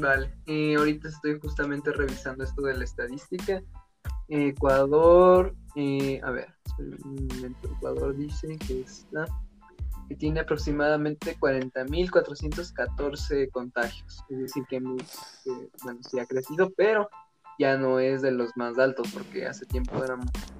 Vale, 0.00 0.32
eh, 0.46 0.74
ahorita 0.76 1.08
estoy 1.08 1.38
justamente 1.38 1.92
revisando 1.92 2.44
esto 2.44 2.62
de 2.62 2.76
la 2.76 2.84
estadística. 2.84 3.62
Ecuador, 4.28 5.54
eh, 5.76 6.20
a 6.24 6.30
ver, 6.30 6.48
Ecuador 7.62 8.16
dice 8.16 8.56
que 8.58 8.80
está 8.80 9.26
que 10.08 10.16
tiene 10.16 10.40
aproximadamente 10.40 11.38
40.414 11.38 13.50
contagios. 13.50 14.24
Es 14.28 14.38
decir, 14.38 14.64
que, 14.68 14.80
bueno, 14.80 14.98
sí 16.02 16.18
ha 16.18 16.26
crecido, 16.26 16.72
pero 16.76 17.08
ya 17.62 17.76
no 17.76 18.00
es 18.00 18.22
de 18.22 18.32
los 18.32 18.56
más 18.56 18.76
altos, 18.76 19.08
porque 19.12 19.46
hace 19.46 19.64
tiempo 19.66 20.02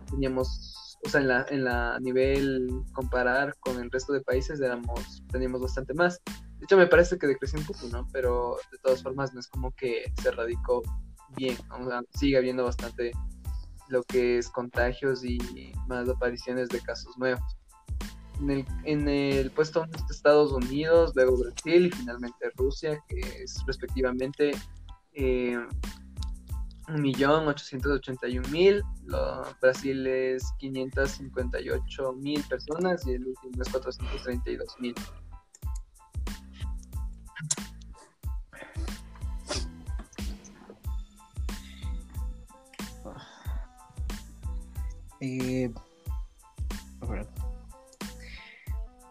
teníamos, 0.09 0.97
o 1.05 1.09
sea, 1.09 1.21
en 1.21 1.29
la, 1.29 1.47
en 1.51 1.65
la 1.65 1.99
nivel 1.99 2.71
comparar 2.93 3.57
con 3.59 3.81
el 3.81 3.91
resto 3.91 4.13
de 4.13 4.21
países 4.21 4.61
éramos, 4.61 5.25
teníamos 5.33 5.61
bastante 5.61 5.95
más. 5.95 6.21
De 6.59 6.65
hecho, 6.65 6.77
me 6.77 6.87
parece 6.87 7.19
que 7.19 7.27
decreció 7.27 7.59
un 7.59 7.67
poco, 7.67 7.89
¿no? 7.91 8.07
Pero 8.13 8.57
de 8.71 8.79
todas 8.79 9.03
formas 9.03 9.35
no 9.35 9.41
es 9.41 9.49
como 9.49 9.73
que 9.73 10.13
se 10.23 10.31
radicó 10.31 10.83
bien. 11.37 11.57
O 11.73 11.89
sea, 11.89 12.03
sigue 12.15 12.37
habiendo 12.37 12.63
bastante 12.63 13.11
lo 13.89 14.05
que 14.05 14.39
es 14.39 14.49
contagios 14.49 15.25
y 15.25 15.39
más 15.89 16.09
apariciones 16.09 16.69
de 16.69 16.81
casos 16.83 17.19
nuevos. 17.19 17.43
En 18.41 18.51
el, 18.51 18.67
en 18.85 19.09
el 19.09 19.51
puesto 19.51 19.87
de 19.87 19.99
Estados 20.09 20.53
Unidos, 20.53 21.13
luego 21.17 21.37
Brasil 21.37 21.87
y 21.87 21.91
finalmente 21.91 22.49
Rusia, 22.55 23.03
que 23.09 23.19
es 23.43 23.61
respectivamente 23.67 24.53
eh, 25.15 25.59
1.881.000, 26.89 28.83
Brasil 29.61 30.07
es 30.07 30.45
558.000 30.61 32.49
personas 32.49 33.07
y 33.07 33.13
el 33.13 33.27
último 33.27 33.63
es 33.63 33.69
432.000. 33.73 34.95
Eh, 45.25 45.73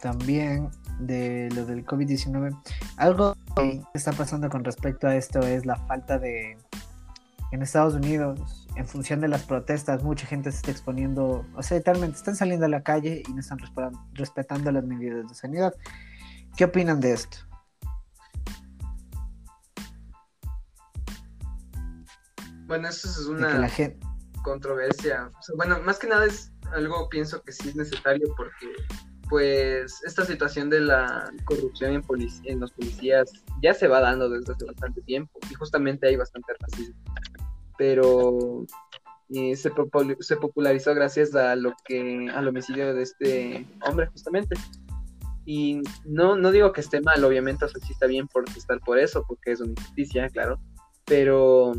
también 0.01 0.69
de 0.99 1.49
lo 1.55 1.65
del 1.65 1.85
COVID-19, 1.85 2.57
Algo 2.97 3.35
que 3.55 3.81
está 3.93 4.11
pasando 4.11 4.49
con 4.49 4.63
respecto 4.63 5.07
a 5.07 5.15
esto 5.15 5.39
es 5.39 5.65
la 5.65 5.75
falta 5.75 6.19
de... 6.19 6.57
En 7.51 7.61
Estados 7.61 7.93
Unidos, 7.95 8.67
en 8.75 8.87
función 8.87 9.19
de 9.19 9.27
las 9.27 9.43
protestas, 9.43 10.03
mucha 10.03 10.25
gente 10.25 10.51
se 10.51 10.57
está 10.57 10.71
exponiendo, 10.71 11.45
o 11.55 11.63
sea, 11.63 11.77
literalmente 11.77 12.17
están 12.17 12.35
saliendo 12.35 12.65
a 12.65 12.69
la 12.69 12.81
calle 12.81 13.23
y 13.27 13.33
no 13.33 13.41
están 13.41 13.59
respetando 14.13 14.71
las 14.71 14.85
medidas 14.85 15.27
de 15.27 15.35
sanidad. 15.35 15.73
¿Qué 16.55 16.63
opinan 16.63 17.01
de 17.01 17.13
esto? 17.13 17.37
Bueno, 22.67 22.87
eso 22.87 23.09
es 23.09 23.27
una 23.27 23.69
controversia. 24.43 25.29
bueno, 25.57 25.81
más 25.81 25.99
que 25.99 26.07
nada 26.07 26.25
es 26.25 26.53
algo, 26.71 27.09
pienso 27.09 27.41
que 27.43 27.51
sí 27.51 27.69
es 27.69 27.75
necesario 27.75 28.33
porque 28.37 28.67
pues 29.31 30.03
esta 30.05 30.25
situación 30.25 30.69
de 30.69 30.81
la 30.81 31.31
corrupción 31.45 32.03
en, 32.43 32.59
los 32.59 32.71
policías 32.73 33.31
ya 33.63 33.73
se 33.73 33.87
va 33.87 34.01
dando 34.01 34.29
desde 34.29 34.51
hace 34.51 34.65
bastante 34.65 35.01
tiempo 35.03 35.39
y 35.49 35.53
justamente 35.53 36.05
hay 36.05 36.17
bastante 36.17 36.51
racismo. 36.59 37.01
Pero 37.77 38.65
eh, 39.33 39.55
se, 39.55 39.71
popularizó 40.35 40.93
gracias 40.93 41.33
a 41.33 41.55
lo 41.55 41.73
que 41.85 42.29
al 42.29 42.49
homicidio 42.49 42.93
de 42.93 43.03
este 43.03 43.65
hombre 43.87 44.07
justamente. 44.07 44.57
Y 45.45 45.81
no, 46.03 46.35
no 46.35 46.51
digo 46.51 46.73
que 46.73 46.81
esté 46.81 46.99
mal, 46.99 47.23
obviamente, 47.23 47.63
o 47.63 47.69
sea, 47.69 47.81
sí 47.81 47.93
está 47.93 48.07
bien 48.07 48.27
por 48.27 48.99
eso, 48.99 49.23
porque 49.25 49.53
es 49.53 49.61
una 49.61 49.71
injusticia, 49.71 50.27
claro, 50.27 50.59
pero 51.05 51.71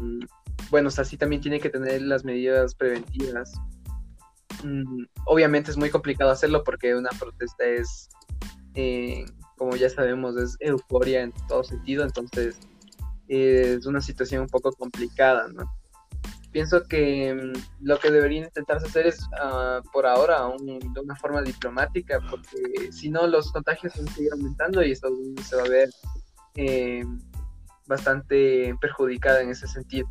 bueno, 0.71 0.89
o 0.89 0.91
sea, 0.91 1.05
sí 1.05 1.19
también 1.19 1.43
tiene 1.43 1.61
que 1.61 1.69
tener 1.69 2.01
las 2.01 2.25
medidas 2.25 2.75
preventivas. 2.75 3.53
Mm, 4.65 5.05
obviamente 5.27 5.71
es 5.71 5.77
muy 5.77 5.91
complicado 5.91 6.31
hacerlo 6.31 6.63
porque 6.65 6.95
una 6.95 7.11
protesta 7.19 7.65
es, 7.65 8.09
eh, 8.75 9.25
como 9.57 9.77
ya 9.77 9.91
sabemos, 9.91 10.37
es 10.37 10.57
euforia 10.61 11.23
en 11.23 11.33
todo 11.49 11.65
sentido, 11.65 12.05
entonces 12.05 12.59
es 13.29 13.87
una 13.87 14.01
situación 14.01 14.43
un 14.43 14.49
poco 14.49 14.73
complicada, 14.73 15.49
¿no? 15.49 15.65
Pienso 16.51 16.83
que 16.85 17.35
mm, 17.35 17.85
lo 17.87 17.99
que 17.99 18.11
deberían 18.11 18.45
intentarse 18.45 18.87
hacer 18.87 19.07
es, 19.07 19.21
uh, 19.43 19.83
por 19.93 20.07
ahora, 20.07 20.43
de 20.59 21.01
una 21.01 21.17
forma 21.17 21.43
diplomática, 21.43 22.21
porque 22.31 22.93
si 22.93 23.11
no, 23.11 23.27
los 23.27 23.53
contagios 23.53 23.95
van 23.97 24.09
a 24.09 24.13
seguir 24.13 24.33
aumentando 24.33 24.83
y 24.83 24.93
Estados 24.93 25.19
Unidos 25.19 25.47
se 25.47 25.57
va 25.57 25.63
a 25.63 25.69
ver 25.69 25.91
eh, 26.57 27.05
bastante 27.87 28.77
perjudicada 28.81 29.41
en 29.41 29.51
ese 29.51 29.67
sentido 29.67 30.09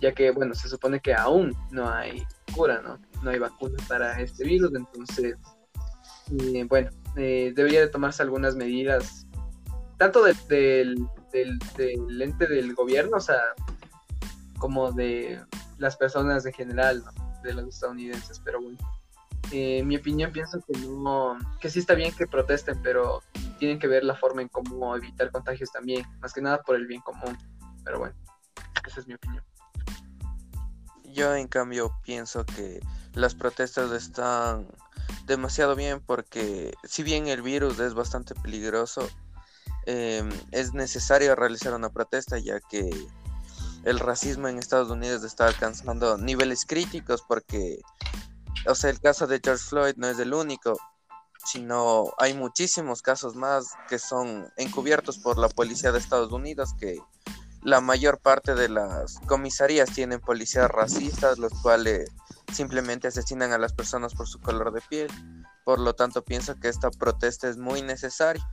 ya 0.00 0.12
que, 0.12 0.30
bueno, 0.30 0.54
se 0.54 0.68
supone 0.68 1.00
que 1.00 1.14
aún 1.14 1.54
no 1.70 1.88
hay 1.88 2.22
cura, 2.54 2.80
¿no? 2.82 2.98
No 3.22 3.30
hay 3.30 3.38
vacuna 3.38 3.76
para 3.88 4.20
este 4.20 4.44
virus, 4.44 4.72
entonces, 4.74 5.36
eh, 6.38 6.64
bueno, 6.64 6.90
eh, 7.16 7.52
debería 7.54 7.80
de 7.80 7.88
tomarse 7.88 8.22
algunas 8.22 8.56
medidas, 8.56 9.26
tanto 9.98 10.24
del, 10.24 11.06
del, 11.32 12.22
ente 12.22 12.46
del 12.46 12.74
gobierno, 12.74 13.18
o 13.18 13.20
sea, 13.20 13.40
como 14.58 14.92
de 14.92 15.40
las 15.78 15.96
personas 15.96 16.46
en 16.46 16.52
general, 16.52 17.04
¿no? 17.04 17.42
de 17.42 17.54
los 17.54 17.68
estadounidenses, 17.68 18.40
pero 18.44 18.60
bueno. 18.60 18.78
Eh, 19.52 19.82
mi 19.82 19.96
opinión 19.96 20.30
pienso 20.30 20.60
que 20.60 20.78
no, 20.78 21.36
que 21.60 21.70
sí 21.70 21.80
está 21.80 21.94
bien 21.94 22.12
que 22.14 22.26
protesten, 22.26 22.80
pero 22.82 23.22
tienen 23.58 23.78
que 23.78 23.88
ver 23.88 24.04
la 24.04 24.14
forma 24.14 24.42
en 24.42 24.48
cómo 24.48 24.94
evitar 24.94 25.30
contagios 25.32 25.72
también, 25.72 26.04
más 26.20 26.32
que 26.32 26.40
nada 26.40 26.62
por 26.62 26.76
el 26.76 26.86
bien 26.86 27.00
común. 27.00 27.36
Pero 27.84 27.98
bueno, 27.98 28.14
esa 28.86 29.00
es 29.00 29.06
mi 29.08 29.14
opinión. 29.14 29.42
Yo 31.12 31.34
en 31.34 31.48
cambio 31.48 31.92
pienso 32.02 32.44
que 32.44 32.80
las 33.14 33.34
protestas 33.34 33.90
están 33.92 34.66
demasiado 35.26 35.74
bien 35.74 36.00
porque 36.00 36.74
si 36.84 37.02
bien 37.02 37.28
el 37.28 37.42
virus 37.42 37.78
es 37.78 37.94
bastante 37.94 38.34
peligroso, 38.34 39.08
em, 39.86 40.30
es 40.50 40.72
necesario 40.72 41.34
realizar 41.34 41.74
una 41.74 41.90
protesta 41.90 42.38
ya 42.38 42.60
que 42.60 42.90
el 43.84 43.98
racismo 43.98 44.48
en 44.48 44.58
Estados 44.58 44.90
Unidos 44.90 45.24
está 45.24 45.46
alcanzando 45.46 46.18
niveles 46.18 46.64
críticos 46.66 47.22
porque, 47.26 47.80
o 48.66 48.74
sea, 48.74 48.90
el 48.90 49.00
caso 49.00 49.26
de 49.26 49.40
George 49.42 49.64
Floyd 49.64 49.94
no 49.96 50.08
es 50.08 50.18
el 50.18 50.34
único, 50.34 50.78
sino 51.44 52.12
hay 52.18 52.34
muchísimos 52.34 53.02
casos 53.02 53.34
más 53.34 53.70
que 53.88 53.98
son 53.98 54.48
encubiertos 54.56 55.18
por 55.18 55.38
la 55.38 55.48
policía 55.48 55.92
de 55.92 55.98
Estados 55.98 56.32
Unidos 56.32 56.74
que 56.78 56.98
la 57.62 57.80
mayor 57.80 58.18
parte 58.18 58.54
de 58.54 58.68
las 58.68 59.18
comisarías 59.26 59.90
tienen 59.90 60.20
policías 60.20 60.70
racistas, 60.70 61.38
los 61.38 61.52
cuales 61.62 62.10
simplemente 62.52 63.08
asesinan 63.08 63.52
a 63.52 63.58
las 63.58 63.72
personas 63.72 64.14
por 64.14 64.26
su 64.26 64.40
color 64.40 64.72
de 64.72 64.80
piel. 64.80 65.10
Por 65.64 65.78
lo 65.78 65.94
tanto, 65.94 66.24
pienso 66.24 66.56
que 66.56 66.68
esta 66.68 66.90
protesta 66.90 67.48
es 67.48 67.58
muy 67.58 67.82
necesaria. 67.82 68.46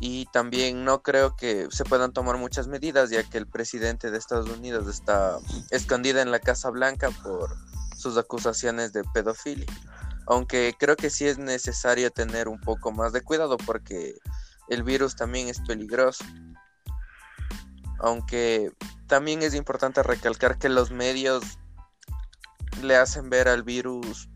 Y 0.00 0.26
también 0.32 0.84
no 0.84 1.02
creo 1.02 1.36
que 1.36 1.68
se 1.70 1.84
puedan 1.84 2.12
tomar 2.12 2.36
muchas 2.36 2.68
medidas, 2.68 3.10
ya 3.10 3.22
que 3.22 3.38
el 3.38 3.46
presidente 3.46 4.10
de 4.10 4.18
Estados 4.18 4.48
Unidos 4.48 4.88
está 4.88 5.38
escondida 5.70 6.20
en 6.22 6.30
la 6.30 6.40
Casa 6.40 6.70
Blanca 6.70 7.10
por 7.22 7.54
sus 7.96 8.16
acusaciones 8.16 8.92
de 8.92 9.04
pedofilia. 9.14 9.66
Aunque 10.26 10.74
creo 10.78 10.96
que 10.96 11.10
sí 11.10 11.26
es 11.26 11.38
necesario 11.38 12.10
tener 12.10 12.48
un 12.48 12.60
poco 12.60 12.92
más 12.92 13.12
de 13.12 13.20
cuidado 13.20 13.56
porque 13.58 14.14
el 14.68 14.82
virus 14.82 15.16
también 15.16 15.48
es 15.48 15.60
peligroso 15.60 16.24
aunque 17.98 18.72
también 19.06 19.42
es 19.42 19.54
importante 19.54 20.02
recalcar 20.02 20.58
que 20.58 20.68
los 20.68 20.90
medios 20.90 21.44
le 22.82 22.96
hacen 22.96 23.30
ver 23.30 23.48
al 23.48 23.62
virus 23.62 24.28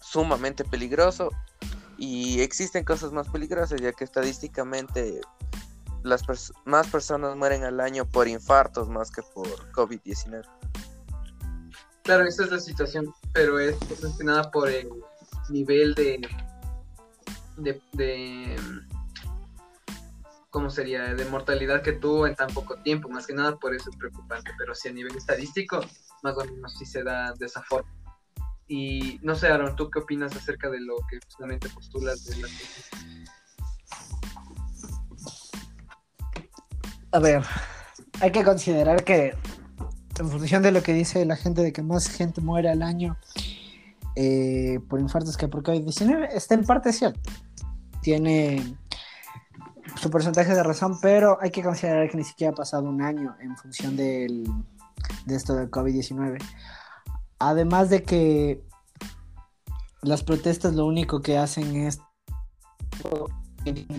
sumamente 0.00 0.64
peligroso 0.64 1.30
y 1.96 2.40
existen 2.40 2.84
cosas 2.84 3.12
más 3.12 3.28
peligrosas 3.28 3.80
ya 3.80 3.92
que 3.92 4.04
estadísticamente 4.04 5.20
las 6.02 6.24
más 6.64 6.88
personas 6.88 7.36
mueren 7.36 7.64
al 7.64 7.80
año 7.80 8.04
por 8.04 8.26
infartos 8.26 8.88
más 8.88 9.10
que 9.10 9.22
por 9.22 9.46
COVID-19. 9.72 10.44
Claro, 12.02 12.24
esa 12.24 12.44
es 12.44 12.50
la 12.50 12.58
situación, 12.58 13.14
pero 13.32 13.60
es 13.60 13.76
más 14.02 14.18
nada 14.18 14.50
por 14.50 14.68
el 14.68 14.90
nivel 15.48 15.94
de, 15.94 16.28
de 17.56 18.60
cómo 20.52 20.68
sería 20.68 21.14
de 21.14 21.24
mortalidad 21.24 21.80
que 21.80 21.92
tuvo 21.92 22.26
en 22.26 22.36
tan 22.36 22.52
poco 22.52 22.76
tiempo, 22.76 23.08
más 23.08 23.26
que 23.26 23.32
nada 23.32 23.56
por 23.56 23.74
eso 23.74 23.88
es 23.88 23.96
preocupante, 23.96 24.50
pero 24.58 24.74
si 24.74 24.88
a 24.88 24.92
nivel 24.92 25.16
estadístico, 25.16 25.80
más 26.22 26.36
o 26.36 26.44
menos 26.44 26.76
sí 26.78 26.84
se 26.84 27.02
da 27.02 27.32
de 27.32 27.46
esa 27.46 27.62
forma. 27.62 27.90
Y 28.68 29.18
no 29.22 29.34
sé, 29.34 29.48
Aaron, 29.48 29.74
¿tú 29.76 29.90
qué 29.90 30.00
opinas 30.00 30.36
acerca 30.36 30.68
de 30.68 30.78
lo 30.80 30.96
que 31.08 31.18
justamente 31.24 31.70
postulas 31.70 32.26
de 32.26 32.36
la 32.36 32.48
A 37.12 37.18
ver, 37.18 37.42
hay 38.20 38.30
que 38.30 38.44
considerar 38.44 39.04
que 39.04 39.34
en 40.20 40.28
función 40.28 40.62
de 40.62 40.70
lo 40.70 40.82
que 40.82 40.92
dice 40.92 41.24
la 41.24 41.36
gente 41.36 41.62
de 41.62 41.72
que 41.72 41.82
más 41.82 42.08
gente 42.08 42.42
muere 42.42 42.68
al 42.68 42.82
año 42.82 43.16
eh, 44.16 44.80
por 44.86 45.00
infartos 45.00 45.38
que 45.38 45.48
por 45.48 45.62
COVID-19, 45.62 46.28
está 46.34 46.54
en 46.54 46.66
parte 46.66 46.92
cierto. 46.92 47.30
Tiene 48.02 48.76
su 50.00 50.10
porcentaje 50.10 50.54
de 50.54 50.62
razón, 50.62 50.98
pero 51.00 51.38
hay 51.40 51.50
que 51.50 51.62
considerar 51.62 52.10
que 52.10 52.16
ni 52.16 52.24
siquiera 52.24 52.52
ha 52.52 52.56
pasado 52.56 52.88
un 52.88 53.02
año 53.02 53.36
en 53.40 53.56
función 53.56 53.96
del, 53.96 54.44
de 55.26 55.34
esto 55.34 55.54
del 55.54 55.70
COVID-19. 55.70 56.38
Además 57.38 57.90
de 57.90 58.02
que 58.02 58.64
las 60.02 60.22
protestas 60.22 60.74
lo 60.74 60.86
único 60.86 61.20
que 61.20 61.38
hacen 61.38 61.76
es 61.76 62.00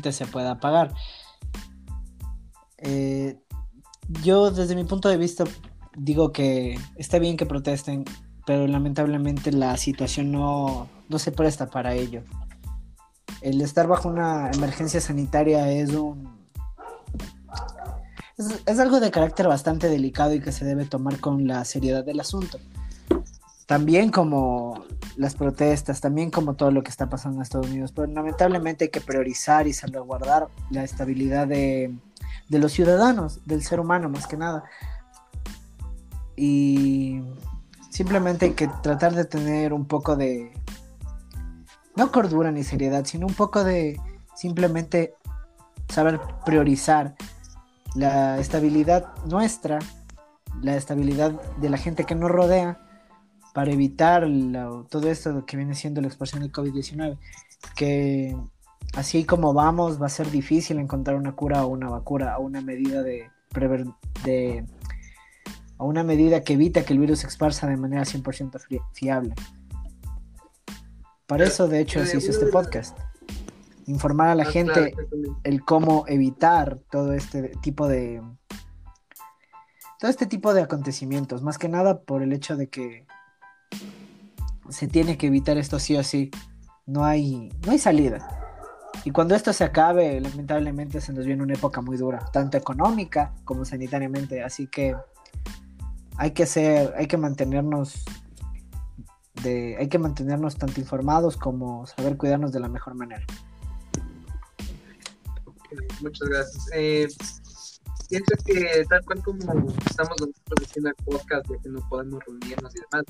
que 0.01 0.11
se 0.11 0.25
pueda 0.25 0.59
pagar. 0.59 0.93
Eh, 2.77 3.39
yo 4.23 4.51
desde 4.51 4.75
mi 4.75 4.83
punto 4.83 5.07
de 5.07 5.17
vista 5.17 5.45
digo 5.95 6.31
que 6.31 6.77
está 6.97 7.19
bien 7.19 7.37
que 7.37 7.45
protesten, 7.45 8.03
pero 8.45 8.67
lamentablemente 8.67 9.51
la 9.51 9.77
situación 9.77 10.31
no, 10.31 10.89
no 11.07 11.19
se 11.19 11.31
presta 11.31 11.67
para 11.67 11.93
ello 11.93 12.23
el 13.43 13.61
estar 13.61 13.87
bajo 13.87 14.07
una 14.07 14.49
emergencia 14.51 15.01
sanitaria 15.01 15.69
es 15.69 15.89
un... 15.89 16.41
Es, 18.65 18.79
algo 18.79 18.99
de 18.99 19.11
carácter 19.11 19.47
bastante 19.47 19.89
delicado 19.89 20.33
y 20.33 20.39
que 20.39 20.51
se 20.51 20.65
debe 20.65 20.85
tomar 20.85 21.19
con 21.19 21.45
la 21.45 21.63
seriedad 21.65 22.03
del 22.03 22.19
asunto. 22.19 22.57
También 23.67 24.09
como 24.09 24.85
las 25.17 25.35
protestas, 25.35 26.01
también 26.01 26.31
como 26.31 26.55
todo 26.55 26.71
lo 26.71 26.83
que 26.83 26.89
está 26.89 27.09
pasando 27.09 27.37
en 27.37 27.43
Estados 27.43 27.69
Unidos, 27.69 27.91
pero 27.91 28.07
lamentablemente 28.07 28.85
hay 28.85 28.89
que 28.89 29.01
priorizar 29.01 29.67
y 29.67 29.73
salvaguardar 29.73 30.47
la 30.71 30.83
estabilidad 30.83 31.47
de, 31.47 31.95
de 32.49 32.59
los 32.59 32.71
ciudadanos, 32.71 33.45
del 33.45 33.61
ser 33.61 33.79
humano 33.79 34.09
más 34.09 34.25
que 34.25 34.37
nada. 34.37 34.63
Y 36.35 37.21
simplemente 37.89 38.45
hay 38.47 38.53
que 38.53 38.69
tratar 38.81 39.13
de 39.13 39.25
tener 39.25 39.73
un 39.73 39.85
poco 39.85 40.15
de 40.15 40.53
no 41.95 42.11
cordura 42.11 42.51
ni 42.51 42.63
seriedad, 42.63 43.05
sino 43.05 43.27
un 43.27 43.33
poco 43.33 43.63
de 43.63 43.99
simplemente 44.35 45.13
saber 45.89 46.19
priorizar 46.45 47.15
la 47.95 48.39
estabilidad 48.39 49.13
nuestra, 49.25 49.79
la 50.61 50.75
estabilidad 50.75 51.31
de 51.57 51.69
la 51.69 51.77
gente 51.77 52.05
que 52.05 52.15
nos 52.15 52.31
rodea, 52.31 52.79
para 53.53 53.71
evitar 53.71 54.27
todo 54.89 55.09
esto 55.09 55.45
que 55.45 55.57
viene 55.57 55.75
siendo 55.75 56.01
la 56.01 56.07
explosión 56.07 56.41
del 56.41 56.51
COVID-19, 56.51 57.17
que 57.75 58.35
así 58.95 59.25
como 59.25 59.53
vamos, 59.53 60.01
va 60.01 60.07
a 60.07 60.09
ser 60.09 60.29
difícil 60.31 60.79
encontrar 60.79 61.15
una 61.15 61.33
cura 61.33 61.63
o 61.63 61.67
una 61.67 61.89
vacuna 61.89 62.37
o 62.37 62.41
una 62.41 62.61
medida 62.61 63.03
de, 63.03 63.29
de 64.25 64.65
a 65.77 65.83
una 65.83 66.03
medida 66.03 66.41
que 66.41 66.53
evita 66.53 66.83
que 66.83 66.93
el 66.93 66.99
virus 66.99 67.19
se 67.19 67.27
esparza 67.27 67.67
de 67.67 67.77
manera 67.77 68.03
100% 68.03 68.59
fiable. 68.93 69.35
Para 71.33 71.45
eso, 71.45 71.67
de 71.67 71.79
hecho, 71.79 72.05
se 72.05 72.17
hizo 72.17 72.29
este 72.29 72.45
podcast. 72.45 72.95
Informar 73.87 74.27
a 74.27 74.35
la 74.35 74.43
ah, 74.43 74.51
gente 74.51 74.93
el 75.43 75.65
cómo 75.65 76.05
evitar 76.07 76.77
todo 76.91 77.11
este 77.13 77.53
tipo 77.59 77.87
de 77.87 78.21
todo 79.99 80.11
este 80.11 80.27
tipo 80.27 80.53
de 80.53 80.61
acontecimientos, 80.61 81.41
más 81.41 81.57
que 81.57 81.69
nada 81.69 82.01
por 82.01 82.21
el 82.21 82.33
hecho 82.33 82.55
de 82.55 82.69
que 82.69 83.07
se 84.69 84.87
tiene 84.87 85.17
que 85.17 85.25
evitar 85.25 85.57
esto 85.57 85.79
sí 85.79 85.95
o 85.95 86.03
sí. 86.03 86.29
No 86.85 87.03
hay, 87.03 87.49
no 87.65 87.71
hay 87.71 87.79
salida. 87.79 88.27
Y 89.03 89.09
cuando 89.09 89.33
esto 89.33 89.53
se 89.53 89.63
acabe, 89.63 90.21
lamentablemente 90.21 91.01
se 91.01 91.13
nos 91.13 91.25
viene 91.25 91.41
una 91.41 91.55
época 91.55 91.81
muy 91.81 91.97
dura, 91.97 92.29
tanto 92.31 92.57
económica 92.57 93.33
como 93.43 93.65
sanitariamente. 93.65 94.43
Así 94.43 94.67
que 94.67 94.95
hay 96.15 96.29
que 96.29 96.45
ser, 96.45 96.93
hay 96.95 97.07
que 97.07 97.17
mantenernos 97.17 98.05
de, 99.41 99.77
hay 99.77 99.89
que 99.89 99.97
mantenernos 99.97 100.55
tanto 100.57 100.79
informados 100.79 101.37
como 101.37 101.87
saber 101.87 102.17
cuidarnos 102.17 102.51
de 102.51 102.59
la 102.59 102.69
mejor 102.69 102.95
manera. 102.95 103.25
Muchas 106.01 106.29
gracias. 106.29 106.69
Eh, 106.73 107.07
pienso 108.09 108.35
que 108.45 108.85
tal 108.89 109.03
cual 109.05 109.23
como 109.23 109.39
estamos 109.89 110.15
nosotros 110.19 110.59
diciendo 110.59 110.89
el 110.89 111.05
podcast 111.05 111.47
de 111.47 111.57
que 111.59 111.69
no 111.69 111.87
podemos 111.89 112.23
reunirnos 112.25 112.75
y 112.75 112.79
demás, 112.79 113.05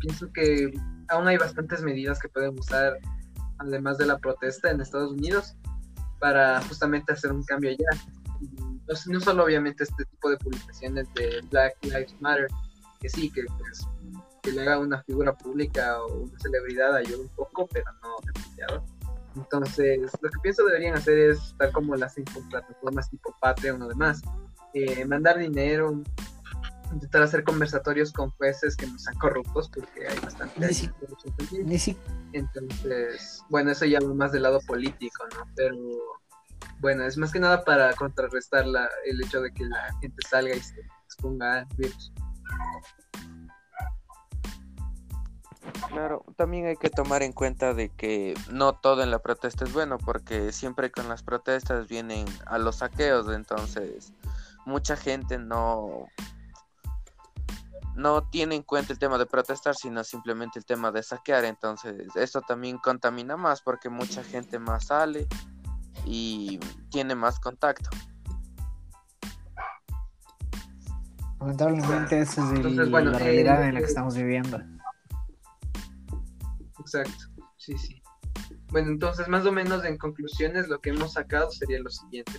pienso 0.00 0.32
que 0.32 0.72
aún 1.08 1.28
hay 1.28 1.36
bastantes 1.36 1.82
medidas 1.82 2.18
que 2.18 2.28
podemos 2.28 2.66
usar, 2.66 2.98
además 3.58 3.98
de 3.98 4.06
la 4.06 4.18
protesta 4.18 4.70
en 4.70 4.80
Estados 4.80 5.12
Unidos, 5.12 5.54
para 6.18 6.60
justamente 6.62 7.12
hacer 7.12 7.32
un 7.32 7.44
cambio 7.44 7.70
allá. 7.70 8.02
No, 9.06 9.20
solo 9.20 9.44
obviamente 9.44 9.84
este 9.84 10.04
tipo 10.04 10.30
de 10.30 10.36
publicaciones 10.38 11.06
de 11.14 11.40
Black 11.50 11.76
Lives 11.82 12.16
Matter, 12.20 12.48
que 13.00 13.08
sí, 13.08 13.30
que, 13.30 13.44
pues, 13.58 13.86
que 14.40 14.52
le 14.52 14.62
haga 14.62 14.78
una 14.78 15.02
figura 15.02 15.34
pública 15.34 16.02
o 16.02 16.22
una 16.22 16.38
celebridad 16.38 16.94
ayuda 16.96 17.18
un 17.22 17.28
poco, 17.28 17.68
pero 17.72 17.90
no 18.02 18.16
demasiado 18.24 18.84
entonces, 19.36 20.00
lo 20.20 20.30
que 20.30 20.38
pienso 20.42 20.64
deberían 20.64 20.96
hacer 20.96 21.18
es, 21.18 21.54
tal 21.58 21.72
como 21.72 21.94
las 21.96 22.14
plataformas 22.50 23.10
tipo 23.10 23.34
Patreon 23.40 23.80
o 23.82 23.88
demás, 23.88 24.20
eh, 24.74 25.04
mandar 25.04 25.38
dinero, 25.38 26.02
intentar 26.92 27.22
hacer 27.22 27.44
conversatorios 27.44 28.12
con 28.12 28.30
jueces 28.30 28.76
que 28.76 28.86
no 28.86 28.98
sean 28.98 29.16
corruptos, 29.18 29.70
porque 29.70 30.08
hay 30.08 30.18
bastante 30.18 30.60
Entonces, 32.32 33.42
bueno, 33.48 33.70
eso 33.70 33.84
ya 33.84 34.00
más 34.00 34.32
del 34.32 34.42
lado 34.42 34.60
político, 34.66 35.24
¿no? 35.36 35.46
Pero 35.54 35.76
bueno, 36.80 37.04
es 37.04 37.16
más 37.16 37.32
que 37.32 37.38
nada 37.38 37.64
para 37.64 37.94
contrarrestar 37.94 38.66
la, 38.66 38.88
el 39.04 39.22
hecho 39.22 39.40
de 39.40 39.52
que 39.52 39.64
la 39.64 39.94
gente 40.00 40.16
salga 40.28 40.54
y 40.54 40.60
se 40.60 40.80
exponga 41.04 41.60
al 41.60 41.68
virus. 41.76 42.12
Claro, 45.90 46.24
también 46.36 46.66
hay 46.66 46.76
que 46.76 46.88
tomar 46.88 47.22
en 47.22 47.32
cuenta 47.32 47.74
de 47.74 47.88
que 47.88 48.34
no 48.50 48.74
todo 48.74 49.02
en 49.02 49.10
la 49.10 49.18
protesta 49.18 49.64
es 49.64 49.72
bueno, 49.72 49.98
porque 49.98 50.52
siempre 50.52 50.92
con 50.92 51.08
las 51.08 51.24
protestas 51.24 51.88
vienen 51.88 52.26
a 52.46 52.58
los 52.58 52.76
saqueos, 52.76 53.28
entonces 53.34 54.12
mucha 54.66 54.96
gente 54.96 55.38
no 55.38 56.06
no 57.96 58.22
tiene 58.22 58.54
en 58.54 58.62
cuenta 58.62 58.92
el 58.92 59.00
tema 59.00 59.18
de 59.18 59.26
protestar, 59.26 59.74
sino 59.74 60.04
simplemente 60.04 60.60
el 60.60 60.64
tema 60.64 60.92
de 60.92 61.02
saquear, 61.02 61.44
entonces 61.44 62.06
esto 62.14 62.40
también 62.40 62.78
contamina 62.78 63.36
más 63.36 63.60
porque 63.60 63.88
mucha 63.88 64.22
gente 64.22 64.60
más 64.60 64.86
sale 64.86 65.26
y 66.06 66.60
tiene 66.90 67.16
más 67.16 67.40
contacto. 67.40 67.90
Lamentablemente 71.40 72.20
esa 72.20 72.52
es 72.54 72.60
la 72.64 73.18
realidad 73.18 73.66
en 73.66 73.74
la 73.74 73.80
que 73.80 73.86
estamos 73.86 74.14
viviendo. 74.14 74.60
Exacto, 76.92 77.44
sí, 77.56 77.78
sí. 77.78 78.02
Bueno, 78.68 78.88
entonces 78.88 79.28
más 79.28 79.46
o 79.46 79.52
menos 79.52 79.84
en 79.84 79.96
conclusiones 79.96 80.68
lo 80.68 80.80
que 80.80 80.90
hemos 80.90 81.12
sacado 81.12 81.50
sería 81.50 81.80
lo 81.80 81.90
siguiente, 81.90 82.32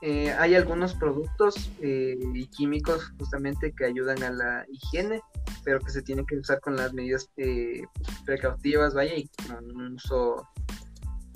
eh, 0.00 0.30
hay 0.38 0.54
algunos 0.54 0.94
productos 0.94 1.72
eh, 1.82 2.16
y 2.32 2.46
químicos 2.46 3.12
justamente 3.18 3.72
que 3.72 3.84
ayudan 3.84 4.22
a 4.22 4.30
la 4.30 4.64
higiene, 4.68 5.20
pero 5.64 5.80
que 5.80 5.90
se 5.90 6.02
tienen 6.02 6.24
que 6.24 6.36
usar 6.36 6.60
con 6.60 6.76
las 6.76 6.92
medidas 6.92 7.28
eh, 7.36 7.82
precautivas, 8.24 8.94
vaya, 8.94 9.16
y 9.16 9.28
con 9.48 9.64
un 9.76 9.94
uso 9.94 10.46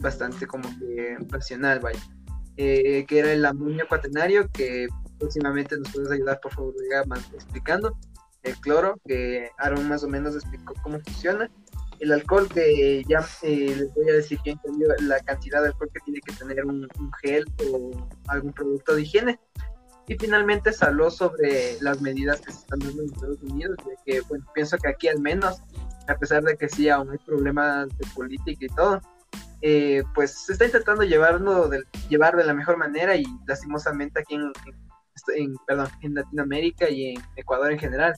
bastante 0.00 0.46
como 0.46 0.68
que 0.78 1.16
racional, 1.28 1.80
vaya. 1.80 2.00
que 2.56 3.06
era 3.08 3.32
el 3.32 3.44
amonio 3.44 3.85
cuaternario, 3.88 4.48
que 4.52 4.87
próximamente 5.18 5.76
nos 5.76 5.92
puedes 5.92 6.12
ayudar, 6.12 6.38
por 6.40 6.52
favor, 6.54 6.74
explicando. 7.35 7.98
El 8.44 8.56
cloro, 8.58 8.94
que 9.06 9.50
Aaron 9.58 9.88
más 9.88 10.04
o 10.04 10.08
menos 10.08 10.35
explicó 10.37 10.74
cómo 10.82 11.00
funciona 11.00 11.50
el 12.00 12.12
alcohol 12.12 12.48
que 12.48 13.05
ya 13.09 13.26
eh, 13.42 13.74
les 13.76 13.94
voy 13.94 14.11
a 14.11 14.14
decir 14.14 14.38
yo 14.44 14.52
entendido 14.52 14.94
la 15.00 15.20
cantidad 15.20 15.62
de 15.62 15.68
alcohol 15.68 15.90
que 15.92 16.00
tiene 16.00 16.20
que 16.20 16.33
tener 16.33 16.64
un, 16.64 16.88
gel 17.22 17.44
o 17.70 18.09
algún 18.28 18.52
producto 18.52 18.94
de 18.94 19.02
higiene. 19.02 19.40
Y 20.09 20.16
finalmente 20.18 20.72
se 20.72 20.85
habló 20.85 21.11
sobre 21.11 21.81
las 21.81 22.00
medidas 22.00 22.40
que 22.40 22.50
se 22.50 22.59
están 22.59 22.81
dando 22.81 23.02
en 23.02 23.09
Estados 23.09 23.42
Unidos, 23.42 23.76
de 23.87 23.94
que 24.05 24.20
bueno, 24.22 24.44
pienso 24.52 24.76
que 24.78 24.88
aquí 24.88 25.09
al 25.09 25.20
menos, 25.20 25.62
a 26.09 26.16
pesar 26.16 26.42
de 26.42 26.57
que 26.57 26.68
sí 26.68 26.88
aún 26.88 27.11
hay 27.11 27.18
problemas 27.18 27.88
de 27.96 28.07
política 28.14 28.64
y 28.64 28.74
todo, 28.74 29.00
eh, 29.61 30.02
pues 30.14 30.33
se 30.33 30.55
está 30.55 30.64
intentando 30.64 31.05
llevarlo 31.05 31.68
de, 31.68 31.85
llevar 32.09 32.37
de 32.37 32.44
la 32.44 32.52
mejor 32.52 32.76
manera 32.78 33.14
y 33.14 33.24
lastimosamente 33.46 34.20
aquí 34.20 34.35
en, 34.35 34.52
en, 35.37 35.55
perdón, 35.68 35.88
en 36.00 36.14
Latinoamérica 36.14 36.90
y 36.90 37.11
en 37.11 37.22
Ecuador 37.37 37.70
en 37.70 37.78
general, 37.78 38.14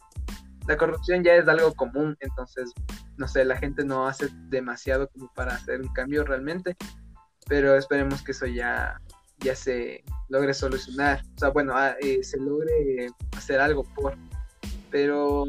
la 0.66 0.76
corrupción 0.76 1.22
ya 1.22 1.34
es 1.34 1.46
algo 1.48 1.74
común, 1.74 2.16
entonces, 2.20 2.72
no 3.16 3.28
sé, 3.28 3.44
la 3.44 3.56
gente 3.56 3.84
no 3.84 4.06
hace 4.06 4.28
demasiado 4.48 5.08
como 5.08 5.30
para 5.34 5.54
hacer 5.54 5.80
un 5.80 5.92
cambio 5.92 6.24
realmente, 6.24 6.76
pero 7.46 7.76
esperemos 7.76 8.22
que 8.22 8.32
eso 8.32 8.46
ya, 8.46 9.00
ya 9.40 9.54
se 9.54 10.02
logre 10.28 10.54
solucionar, 10.54 11.22
o 11.36 11.38
sea, 11.38 11.48
bueno, 11.50 11.74
ah, 11.76 11.94
eh, 12.00 12.22
se 12.22 12.38
logre 12.38 13.08
hacer 13.36 13.60
algo 13.60 13.84
por, 13.94 14.16
pero 14.90 15.44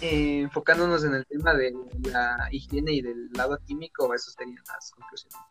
eh, 0.00 0.42
enfocándonos 0.42 1.04
en 1.04 1.14
el 1.14 1.26
tema 1.26 1.54
de 1.54 1.72
la 2.04 2.48
higiene 2.52 2.92
y 2.92 3.02
del 3.02 3.30
lado 3.32 3.58
químico, 3.66 4.14
esas 4.14 4.34
serían 4.34 4.62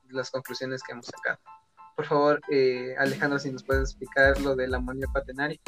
las 0.09 0.31
conclusiones, 0.31 0.83
que 0.83 0.91
hemos 0.93 1.07
sacado. 1.07 1.39
Por 1.95 2.05
favor, 2.05 2.41
eh, 2.49 2.95
Alejandro, 2.97 3.39
si 3.39 3.51
nos 3.51 3.63
puedes 3.63 3.91
explicar 3.91 4.39
lo 4.41 4.55
del 4.55 4.73
amonio 4.73 5.07
patenario. 5.13 5.59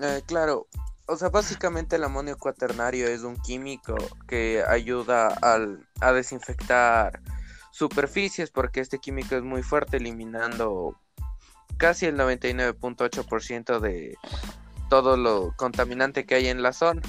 Eh, 0.00 0.22
claro, 0.26 0.66
o 1.06 1.16
sea, 1.16 1.28
básicamente 1.28 1.96
el 1.96 2.04
amonio 2.04 2.36
cuaternario 2.38 3.06
es 3.06 3.22
un 3.22 3.36
químico 3.36 3.94
que 4.26 4.64
ayuda 4.66 5.28
al, 5.28 5.86
a 6.00 6.12
desinfectar 6.12 7.20
superficies 7.70 8.50
porque 8.50 8.80
este 8.80 8.98
químico 8.98 9.34
es 9.34 9.42
muy 9.42 9.62
fuerte 9.62 9.98
eliminando 9.98 10.98
casi 11.76 12.06
el 12.06 12.16
99.8% 12.16 13.80
de 13.80 14.16
todo 14.88 15.16
lo 15.16 15.52
contaminante 15.56 16.24
que 16.24 16.36
hay 16.36 16.48
en 16.48 16.62
la 16.62 16.72
zona. 16.72 17.02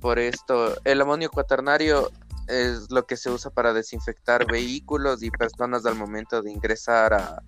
Por 0.00 0.18
esto, 0.18 0.76
el 0.84 1.00
amonio 1.00 1.30
cuaternario 1.30 2.10
es 2.48 2.90
lo 2.90 3.06
que 3.06 3.16
se 3.16 3.30
usa 3.30 3.50
para 3.50 3.72
desinfectar 3.72 4.46
vehículos 4.46 5.22
y 5.22 5.30
personas 5.30 5.84
al 5.86 5.96
momento 5.96 6.42
de 6.42 6.52
ingresar 6.52 7.14
a 7.14 7.42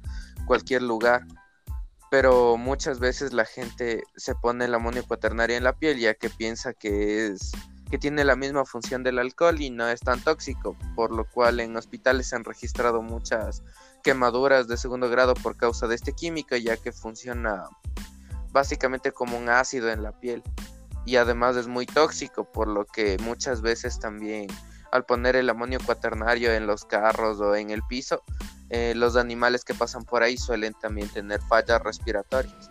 cualquier 0.46 0.82
lugar 0.82 1.22
pero 2.10 2.56
muchas 2.56 2.98
veces 2.98 3.32
la 3.32 3.44
gente 3.44 4.02
se 4.16 4.34
pone 4.34 4.64
el 4.64 4.74
amonio 4.74 5.04
cuaternario 5.06 5.56
en 5.56 5.64
la 5.64 5.74
piel 5.74 5.98
ya 5.98 6.14
que 6.14 6.30
piensa 6.30 6.72
que 6.72 7.26
es 7.26 7.52
que 7.90 7.98
tiene 7.98 8.22
la 8.24 8.36
misma 8.36 8.64
función 8.66 9.02
del 9.02 9.18
alcohol 9.18 9.60
y 9.60 9.70
no 9.70 9.88
es 9.88 10.00
tan 10.00 10.20
tóxico, 10.20 10.76
por 10.94 11.10
lo 11.10 11.24
cual 11.24 11.58
en 11.60 11.74
hospitales 11.74 12.28
se 12.28 12.36
han 12.36 12.44
registrado 12.44 13.00
muchas 13.00 13.62
quemaduras 14.02 14.68
de 14.68 14.76
segundo 14.76 15.08
grado 15.08 15.32
por 15.34 15.56
causa 15.56 15.86
de 15.86 15.94
este 15.94 16.12
químico, 16.12 16.54
ya 16.56 16.76
que 16.76 16.92
funciona 16.92 17.64
básicamente 18.50 19.12
como 19.12 19.38
un 19.38 19.48
ácido 19.48 19.90
en 19.90 20.02
la 20.02 20.12
piel 20.12 20.42
y 21.06 21.16
además 21.16 21.56
es 21.56 21.66
muy 21.66 21.86
tóxico, 21.86 22.44
por 22.44 22.68
lo 22.68 22.84
que 22.84 23.16
muchas 23.22 23.62
veces 23.62 23.98
también 23.98 24.48
al 24.90 25.04
poner 25.04 25.36
el 25.36 25.50
amonio 25.50 25.78
cuaternario 25.84 26.52
en 26.52 26.66
los 26.66 26.84
carros 26.84 27.40
o 27.40 27.54
en 27.54 27.70
el 27.70 27.82
piso, 27.82 28.22
eh, 28.70 28.94
los 28.94 29.16
animales 29.16 29.64
que 29.64 29.74
pasan 29.74 30.04
por 30.04 30.22
ahí 30.22 30.36
suelen 30.36 30.74
también 30.74 31.08
tener 31.08 31.40
fallas 31.42 31.82
respiratorias. 31.82 32.70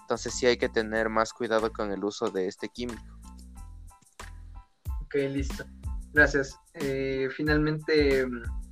Entonces 0.00 0.34
sí 0.34 0.46
hay 0.46 0.56
que 0.56 0.68
tener 0.68 1.08
más 1.08 1.32
cuidado 1.32 1.72
con 1.72 1.90
el 1.90 2.04
uso 2.04 2.30
de 2.30 2.46
este 2.46 2.68
químico. 2.68 3.02
Ok, 5.02 5.14
listo. 5.30 5.64
Gracias. 6.12 6.58
Eh, 6.74 7.28
finalmente, 7.34 8.26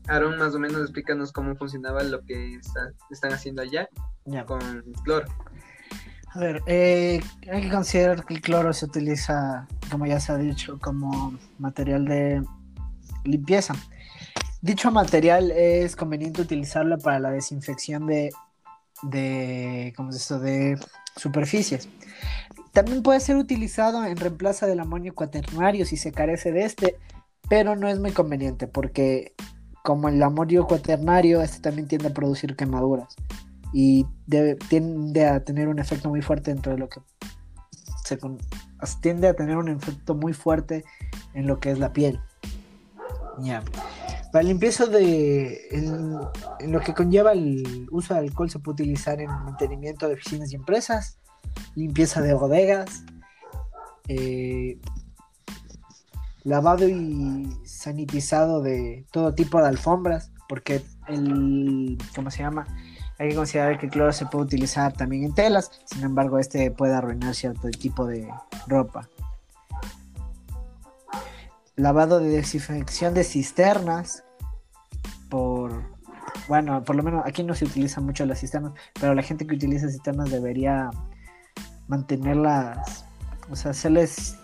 Aaron, 0.06 0.38
más 0.38 0.54
o 0.54 0.58
menos 0.58 0.82
explícanos 0.82 1.32
cómo 1.32 1.56
funcionaba 1.56 2.02
lo 2.02 2.22
que 2.24 2.60
están 3.10 3.32
haciendo 3.32 3.62
allá 3.62 3.88
con 4.46 4.60
cloro. 5.04 5.26
A 6.34 6.38
ver, 6.38 6.62
eh, 6.66 7.20
hay 7.50 7.62
que 7.62 7.70
considerar 7.70 8.24
que 8.24 8.34
el 8.34 8.40
cloro 8.40 8.72
se 8.72 8.86
utiliza, 8.86 9.66
como 9.90 10.06
ya 10.06 10.18
se 10.18 10.32
ha 10.32 10.38
dicho, 10.38 10.78
como 10.78 11.38
material 11.58 12.06
de 12.06 12.42
limpieza. 13.24 13.74
Dicho 14.60 14.90
material 14.90 15.50
es 15.50 15.96
conveniente 15.96 16.42
utilizarlo 16.42 16.98
para 16.98 17.18
la 17.18 17.30
desinfección 17.30 18.06
de, 18.06 18.30
de, 19.02 19.92
¿cómo 19.96 20.10
es 20.10 20.16
esto? 20.16 20.38
de 20.38 20.78
superficies. 21.16 21.88
También 22.72 23.02
puede 23.02 23.20
ser 23.20 23.36
utilizado 23.36 24.04
en 24.04 24.16
reemplazo 24.16 24.66
del 24.66 24.80
amonio 24.80 25.14
cuaternario 25.14 25.84
si 25.84 25.96
se 25.96 26.12
carece 26.12 26.52
de 26.52 26.64
este, 26.64 26.96
pero 27.48 27.76
no 27.76 27.88
es 27.88 27.98
muy 27.98 28.12
conveniente 28.12 28.66
porque 28.66 29.34
como 29.82 30.08
el 30.08 30.22
amonio 30.22 30.66
cuaternario, 30.66 31.42
este 31.42 31.60
también 31.60 31.88
tiende 31.88 32.08
a 32.08 32.14
producir 32.14 32.56
quemaduras 32.56 33.14
y 33.72 34.06
tiende 34.68 35.26
a 35.26 35.44
tener 35.44 35.68
un 35.68 35.78
efecto 35.78 36.08
muy 36.08 36.22
fuerte 36.22 36.52
dentro 36.52 36.72
de 36.72 36.78
lo 36.78 36.88
que 36.88 37.00
se 38.04 38.18
tiende 39.00 39.28
a 39.28 39.34
tener 39.34 39.56
un 39.56 39.68
efecto 39.68 40.14
muy 40.14 40.32
fuerte 40.32 40.84
en 41.34 41.46
lo 41.46 41.60
que 41.60 41.70
es 41.70 41.78
la 41.78 41.92
piel. 41.92 42.20
Ya. 43.40 43.62
Para 44.32 44.44
limpieza 44.44 44.86
de 44.86 45.68
en, 45.70 46.72
lo 46.72 46.80
que 46.80 46.94
conlleva 46.94 47.32
el 47.32 47.86
uso 47.90 48.14
de 48.14 48.20
alcohol 48.20 48.50
se 48.50 48.58
puede 48.58 48.74
utilizar 48.74 49.20
en 49.20 49.28
mantenimiento 49.28 50.08
de 50.08 50.14
oficinas 50.14 50.52
y 50.52 50.56
empresas, 50.56 51.18
limpieza 51.74 52.20
de 52.20 52.34
bodegas, 52.34 53.04
eh, 54.08 54.78
lavado 56.44 56.88
y 56.88 57.56
sanitizado 57.64 58.62
de 58.62 59.04
todo 59.10 59.34
tipo 59.34 59.60
de 59.60 59.68
alfombras, 59.68 60.32
porque 60.48 60.82
el, 61.08 61.98
¿cómo 62.14 62.30
se 62.30 62.38
llama? 62.42 62.66
Hay 63.18 63.30
que 63.30 63.36
considerar 63.36 63.78
que 63.78 63.86
el 63.86 63.92
cloro 63.92 64.12
se 64.12 64.26
puede 64.26 64.46
utilizar 64.46 64.92
también 64.92 65.24
en 65.24 65.34
telas, 65.34 65.70
sin 65.84 66.02
embargo 66.02 66.38
este 66.38 66.70
puede 66.70 66.94
arruinar 66.94 67.34
cierto 67.34 67.68
tipo 67.70 68.06
de 68.06 68.28
ropa. 68.66 69.08
Lavado 71.76 72.20
de 72.20 72.28
desinfección 72.28 73.14
de 73.14 73.24
cisternas 73.24 74.24
por 75.30 75.92
bueno, 76.48 76.82
por 76.84 76.96
lo 76.96 77.02
menos 77.02 77.22
aquí 77.24 77.42
no 77.42 77.54
se 77.54 77.64
utilizan 77.64 78.04
mucho 78.04 78.26
las 78.26 78.40
cisternas, 78.40 78.72
pero 79.00 79.14
la 79.14 79.22
gente 79.22 79.46
que 79.46 79.54
utiliza 79.54 79.88
cisternas 79.88 80.30
debería 80.30 80.90
mantenerlas, 81.88 83.04
o 83.50 83.56
sea, 83.56 83.72
hacerles 83.72 84.36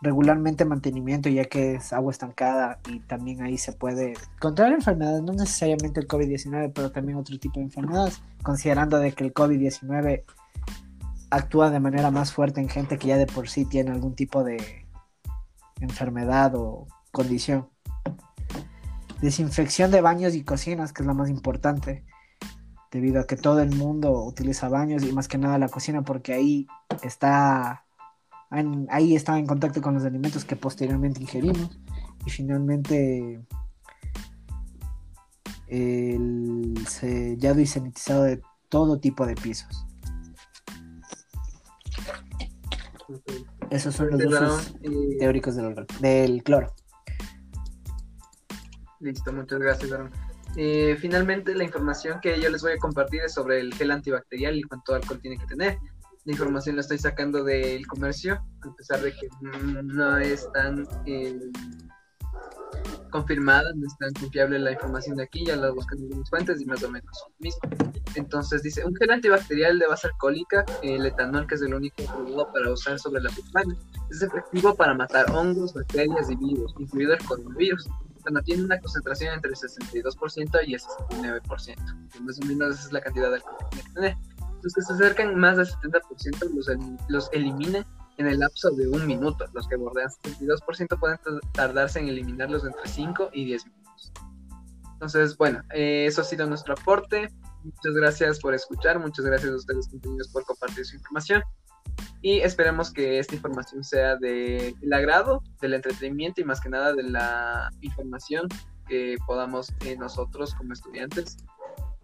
regularmente 0.00 0.64
mantenimiento 0.64 1.28
ya 1.28 1.44
que 1.44 1.74
es 1.74 1.92
agua 1.92 2.12
estancada 2.12 2.78
y 2.88 3.00
también 3.00 3.42
ahí 3.42 3.58
se 3.58 3.72
puede 3.72 4.14
controlar 4.38 4.74
enfermedades, 4.74 5.22
no 5.22 5.32
necesariamente 5.32 6.00
el 6.00 6.06
COVID-19, 6.06 6.72
pero 6.72 6.92
también 6.92 7.18
otro 7.18 7.38
tipo 7.38 7.58
de 7.58 7.66
enfermedades, 7.66 8.20
considerando 8.42 8.98
de 8.98 9.12
que 9.12 9.24
el 9.24 9.34
COVID-19 9.34 10.22
actúa 11.30 11.70
de 11.70 11.80
manera 11.80 12.10
más 12.10 12.32
fuerte 12.32 12.60
en 12.60 12.68
gente 12.68 12.96
que 12.96 13.08
ya 13.08 13.16
de 13.16 13.26
por 13.26 13.48
sí 13.48 13.64
tiene 13.64 13.90
algún 13.90 14.14
tipo 14.14 14.44
de 14.44 14.86
enfermedad 15.80 16.54
o 16.54 16.86
condición. 17.12 17.68
Desinfección 19.20 19.90
de 19.90 20.00
baños 20.00 20.34
y 20.34 20.44
cocinas, 20.44 20.92
que 20.92 21.02
es 21.02 21.06
lo 21.06 21.14
más 21.14 21.28
importante, 21.28 22.04
debido 22.90 23.20
a 23.20 23.26
que 23.26 23.36
todo 23.36 23.60
el 23.60 23.74
mundo 23.74 24.24
utiliza 24.24 24.68
baños 24.68 25.02
y 25.02 25.12
más 25.12 25.28
que 25.28 25.38
nada 25.38 25.58
la 25.58 25.68
cocina 25.68 26.02
porque 26.02 26.32
ahí 26.32 26.66
está 27.02 27.84
ahí 28.88 29.14
estaba 29.14 29.38
en 29.38 29.46
contacto 29.46 29.82
con 29.82 29.94
los 29.94 30.04
alimentos 30.04 30.44
que 30.44 30.56
posteriormente 30.56 31.20
ingerimos 31.20 31.78
y 32.24 32.30
finalmente 32.30 33.44
el 35.66 36.74
sellado 36.88 37.60
y 37.60 37.66
sanitizado 37.66 38.22
de 38.22 38.40
todo 38.70 38.98
tipo 38.98 39.26
de 39.26 39.34
pisos. 39.34 39.84
Esos 43.70 43.94
son 43.94 44.10
los 44.10 44.24
usos 44.24 44.74
eh, 44.82 45.16
teóricos 45.18 45.56
del, 45.56 45.86
del, 46.00 46.42
cloro. 46.42 46.74
Listo, 49.00 49.32
muchas 49.32 49.58
gracias, 49.60 49.92
eh, 50.56 50.96
finalmente, 50.98 51.54
la 51.54 51.62
información 51.62 52.18
que 52.20 52.40
yo 52.40 52.48
les 52.48 52.62
voy 52.62 52.72
a 52.72 52.78
compartir 52.78 53.20
es 53.20 53.34
sobre 53.34 53.60
el 53.60 53.72
gel 53.74 53.90
antibacterial 53.90 54.56
y 54.56 54.62
cuánto 54.62 54.94
alcohol 54.94 55.20
tiene 55.20 55.36
que 55.36 55.46
tener 55.46 55.78
la 56.28 56.32
información 56.32 56.76
la 56.76 56.82
estoy 56.82 56.98
sacando 56.98 57.42
del 57.42 57.86
comercio, 57.86 58.34
a 58.34 58.76
pesar 58.76 59.00
de 59.00 59.12
que 59.12 59.28
no 59.82 60.18
es 60.18 60.46
tan 60.52 60.86
eh, 61.06 61.38
confirmada, 63.08 63.70
no 63.74 63.86
es 63.86 63.96
tan 63.98 64.12
confiable 64.12 64.58
la 64.58 64.72
información 64.72 65.16
de 65.16 65.24
aquí, 65.24 65.44
ya 65.44 65.56
la 65.56 65.70
buscan 65.70 65.98
en 65.98 66.04
algunas 66.04 66.30
fuentes 66.30 66.60
y 66.60 66.66
más 66.66 66.82
o 66.82 66.90
menos 66.90 67.10
lo 67.28 67.34
mismo. 67.38 67.60
Entonces 68.14 68.62
dice, 68.62 68.84
un 68.84 68.94
gel 68.96 69.10
antibacterial 69.10 69.78
de 69.78 69.86
base 69.86 70.08
alcohólica, 70.08 70.64
el 70.82 71.04
etanol, 71.06 71.46
que 71.46 71.54
es 71.56 71.62
el 71.62 71.74
único 71.74 72.04
producto 72.04 72.52
para 72.52 72.72
usar 72.72 72.98
sobre 72.98 73.22
la 73.22 73.30
pestaña, 73.30 73.74
es 74.10 74.22
efectivo 74.22 74.74
para 74.74 74.94
matar 74.94 75.30
hongos, 75.30 75.74
bacterias 75.74 76.30
y 76.30 76.36
virus, 76.36 76.74
incluido 76.78 77.14
el 77.14 77.24
coronavirus. 77.24 77.88
Cuando 78.22 78.42
tiene 78.42 78.64
una 78.64 78.78
concentración 78.80 79.34
entre 79.34 79.50
el 79.50 79.56
62% 79.56 80.60
y 80.66 80.74
el 80.74 80.80
69%. 80.80 82.20
Más 82.20 82.38
o 82.40 82.44
menos 82.46 82.74
esa 82.74 82.86
es 82.86 82.92
la 82.92 83.00
cantidad 83.00 83.30
de 83.30 83.36
alcohol 83.36 83.56
que 83.70 83.82
tiene 83.82 84.16
que 84.16 84.38
los 84.62 84.74
que 84.74 84.82
se 84.82 84.92
acercan 84.92 85.38
más 85.38 85.56
del 85.56 85.66
70% 85.66 86.50
los, 86.54 86.66
los 87.08 87.30
elimina 87.32 87.86
en 88.18 88.26
el 88.26 88.38
lapso 88.38 88.70
de 88.70 88.88
un 88.88 89.06
minuto. 89.06 89.46
Los 89.54 89.66
que 89.66 89.76
bordean 89.76 90.10
72% 90.22 90.98
pueden 90.98 91.18
tardarse 91.52 91.98
en 91.98 92.08
eliminarlos 92.08 92.64
entre 92.64 92.86
5 92.86 93.30
y 93.32 93.46
10 93.46 93.66
minutos. 93.66 94.12
Entonces, 94.92 95.36
bueno, 95.36 95.62
eh, 95.74 96.06
eso 96.06 96.20
ha 96.20 96.24
sido 96.24 96.46
nuestro 96.46 96.74
aporte. 96.74 97.28
Muchas 97.64 97.94
gracias 97.94 98.40
por 98.40 98.54
escuchar, 98.54 98.98
muchas 98.98 99.24
gracias 99.24 99.52
a 99.52 99.56
ustedes 99.56 99.88
compañeros 99.88 100.28
por 100.28 100.44
compartir 100.44 100.84
su 100.84 100.96
información 100.96 101.42
y 102.20 102.38
esperemos 102.40 102.92
que 102.92 103.18
esta 103.18 103.34
información 103.34 103.84
sea 103.84 104.16
del 104.16 104.74
agrado, 104.92 105.42
del 105.60 105.74
entretenimiento 105.74 106.40
y 106.40 106.44
más 106.44 106.60
que 106.60 106.68
nada 106.68 106.92
de 106.94 107.04
la 107.04 107.70
información 107.80 108.48
que 108.88 109.16
podamos 109.26 109.72
eh, 109.84 109.96
nosotros 109.96 110.54
como 110.54 110.72
estudiantes 110.72 111.36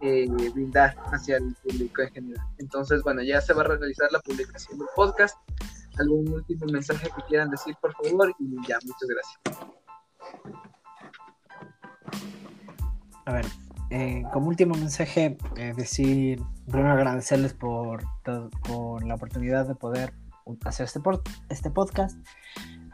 eh, 0.01 0.27
brindar 0.53 0.95
hacia 1.11 1.37
el 1.37 1.55
público 1.63 2.01
en 2.03 2.11
general. 2.11 2.45
Entonces, 2.59 3.01
bueno, 3.01 3.23
ya 3.23 3.41
se 3.41 3.53
va 3.53 3.61
a 3.61 3.65
realizar 3.65 4.11
la 4.11 4.19
publicación 4.19 4.77
del 4.77 4.87
podcast. 4.95 5.37
¿Algún 5.97 6.31
último 6.33 6.65
mensaje 6.71 7.09
que 7.15 7.21
quieran 7.27 7.49
decir, 7.49 7.75
por 7.81 7.93
favor? 7.93 8.33
Y 8.39 8.55
ya, 8.67 8.77
muchas 8.83 9.09
gracias. 9.09 9.39
A 13.25 13.33
ver, 13.33 13.45
eh, 13.89 14.23
como 14.33 14.47
último 14.47 14.75
mensaje, 14.75 15.37
eh, 15.57 15.73
decir, 15.75 16.41
primero 16.67 16.91
agradecerles 16.91 17.53
por, 17.53 18.03
por 18.67 19.03
la 19.05 19.15
oportunidad 19.15 19.67
de 19.67 19.75
poder 19.75 20.13
hacer 20.65 20.85
este, 20.85 20.99
este 21.49 21.71
podcast. 21.71 22.17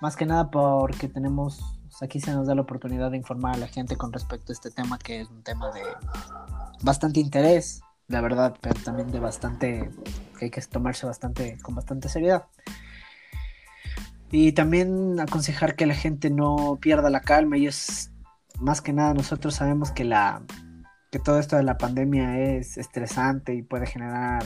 Más 0.02 0.16
que 0.16 0.26
nada 0.26 0.50
porque 0.50 1.08
tenemos 1.08 1.82
aquí 2.02 2.20
se 2.20 2.32
nos 2.32 2.48
da 2.48 2.56
la 2.56 2.62
oportunidad 2.62 3.12
de 3.12 3.18
informar 3.18 3.56
a 3.56 3.58
la 3.58 3.68
gente 3.68 3.96
con 3.96 4.12
respecto 4.12 4.52
a 4.52 4.54
este 4.54 4.72
tema 4.72 4.98
que 4.98 5.22
es 5.22 5.30
un 5.30 5.44
tema 5.44 5.72
de 5.72 5.82
bastante 6.82 7.20
interés, 7.20 7.82
la 8.08 8.22
verdad, 8.22 8.56
pero 8.62 8.80
también 8.82 9.12
de 9.12 9.20
bastante, 9.20 9.92
que 10.38 10.46
hay 10.46 10.52
que 10.52 10.62
tomarse 10.62 11.06
bastante, 11.06 11.58
con 11.62 11.76
bastante 11.76 12.10
seriedad. 12.10 12.46
Y 14.32 14.54
también 14.54 15.20
aconsejar 15.20 15.76
que 15.76 15.86
la 15.86 15.94
gente 15.94 16.30
no 16.30 16.78
pierda 16.82 17.10
la 17.10 17.22
calma. 17.22 17.58
Es 17.58 18.12
más 18.60 18.82
que 18.82 18.94
nada 18.94 19.14
nosotros 19.14 19.56
sabemos 19.56 19.92
que 19.92 20.06
la 20.06 20.42
que 21.12 21.20
todo 21.20 21.40
esto 21.40 21.58
de 21.58 21.64
la 21.64 21.78
pandemia 21.78 22.40
es 22.40 22.78
estresante 22.78 23.54
y 23.54 23.64
puede 23.64 23.86
generar 23.86 24.46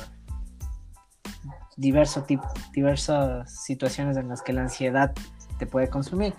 diversos 1.77 2.23
diversas 2.73 3.63
situaciones 3.63 4.17
en 4.17 4.29
las 4.29 4.41
que 4.41 4.53
la 4.53 4.61
ansiedad 4.61 5.13
te 5.59 5.67
puede 5.67 5.89
consumir. 5.89 6.33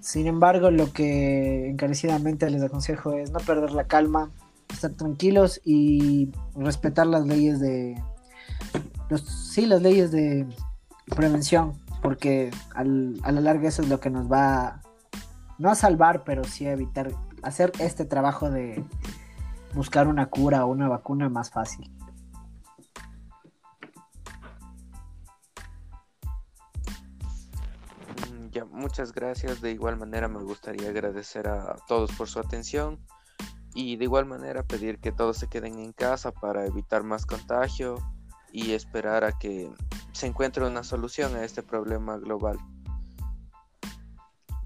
Sin 0.00 0.28
embargo, 0.28 0.70
lo 0.70 0.92
que 0.92 1.68
encarecidamente 1.68 2.48
les 2.48 2.62
aconsejo 2.62 3.14
es 3.14 3.32
no 3.32 3.40
perder 3.40 3.72
la 3.72 3.88
calma, 3.88 4.30
estar 4.72 4.92
tranquilos 4.92 5.60
y 5.64 6.30
respetar 6.54 7.08
las 7.08 7.26
leyes 7.26 7.58
de 7.58 8.00
los, 9.08 9.22
sí, 9.52 9.66
las 9.66 9.82
leyes 9.82 10.12
de 10.12 10.46
prevención, 11.06 11.72
porque 12.02 12.50
al, 12.74 13.18
a 13.22 13.32
la 13.32 13.40
larga 13.40 13.68
eso 13.68 13.82
es 13.82 13.88
lo 13.88 14.00
que 14.00 14.10
nos 14.10 14.30
va 14.30 14.80
no 15.58 15.70
a 15.70 15.74
salvar, 15.74 16.24
pero 16.24 16.44
sí 16.44 16.66
a 16.66 16.72
evitar 16.72 17.12
hacer 17.42 17.72
este 17.78 18.04
trabajo 18.04 18.50
de 18.50 18.84
buscar 19.74 20.08
una 20.08 20.26
cura 20.26 20.64
o 20.64 20.68
una 20.68 20.88
vacuna 20.88 21.28
más 21.28 21.50
fácil. 21.50 21.90
muchas 28.64 29.12
gracias. 29.12 29.60
De 29.60 29.72
igual 29.72 29.96
manera 29.96 30.28
me 30.28 30.42
gustaría 30.42 30.88
agradecer 30.88 31.48
a 31.48 31.76
todos 31.86 32.12
por 32.12 32.28
su 32.28 32.38
atención 32.38 32.98
y 33.74 33.96
de 33.96 34.04
igual 34.04 34.26
manera 34.26 34.62
pedir 34.62 34.98
que 34.98 35.12
todos 35.12 35.36
se 35.36 35.48
queden 35.48 35.78
en 35.78 35.92
casa 35.92 36.32
para 36.32 36.66
evitar 36.66 37.02
más 37.02 37.26
contagio 37.26 37.96
y 38.52 38.72
esperar 38.72 39.24
a 39.24 39.32
que 39.32 39.70
se 40.16 40.26
encuentre 40.26 40.64
una 40.64 40.82
solución 40.82 41.36
a 41.36 41.44
este 41.44 41.62
problema 41.62 42.16
global. 42.16 42.58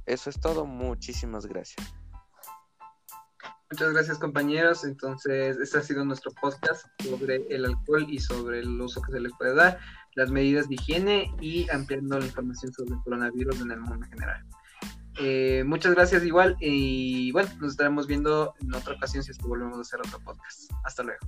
Eso 0.07 0.31
es 0.31 0.41
todo. 0.41 0.65
Muchísimas 0.65 1.47
gracias. 1.47 1.93
Muchas 3.71 3.93
gracias 3.93 4.19
compañeros. 4.19 4.85
Entonces, 4.85 5.59
este 5.59 5.79
ha 5.79 5.83
sido 5.83 6.05
nuestro 6.05 6.33
podcast 6.41 6.87
sobre 7.03 7.47
el 7.51 7.65
alcohol 7.65 8.07
y 8.09 8.21
sobre 8.21 8.61
el 8.61 8.81
uso 8.81 9.03
que 9.03 9.13
se 9.13 9.21
le 9.21 9.31
puede 9.31 9.55
dar 9.55 9.79
las 10.15 10.31
medidas 10.31 10.69
de 10.69 10.77
higiene 10.77 11.35
y 11.41 11.69
ampliando 11.71 12.19
la 12.19 12.27
información 12.27 12.73
sobre 12.73 12.95
el 12.95 13.01
coronavirus 13.03 13.61
en 13.61 13.73
el 13.73 13.81
mundo 13.81 14.05
en 14.07 14.11
general. 14.13 14.45
Eh, 15.19 15.65
muchas 15.67 15.95
gracias 15.95 16.25
igual 16.25 16.57
y 16.61 17.31
bueno, 17.33 17.51
nos 17.61 17.73
estaremos 17.73 18.07
viendo 18.07 18.55
en 18.61 18.75
otra 18.75 18.95
ocasión 18.95 19.23
si 19.23 19.33
es 19.33 19.39
que 19.39 19.47
volvemos 19.47 19.79
a 19.79 19.81
hacer 19.83 20.01
otro 20.01 20.21
podcast. 20.21 20.71
Hasta 20.85 21.03
luego. 21.03 21.21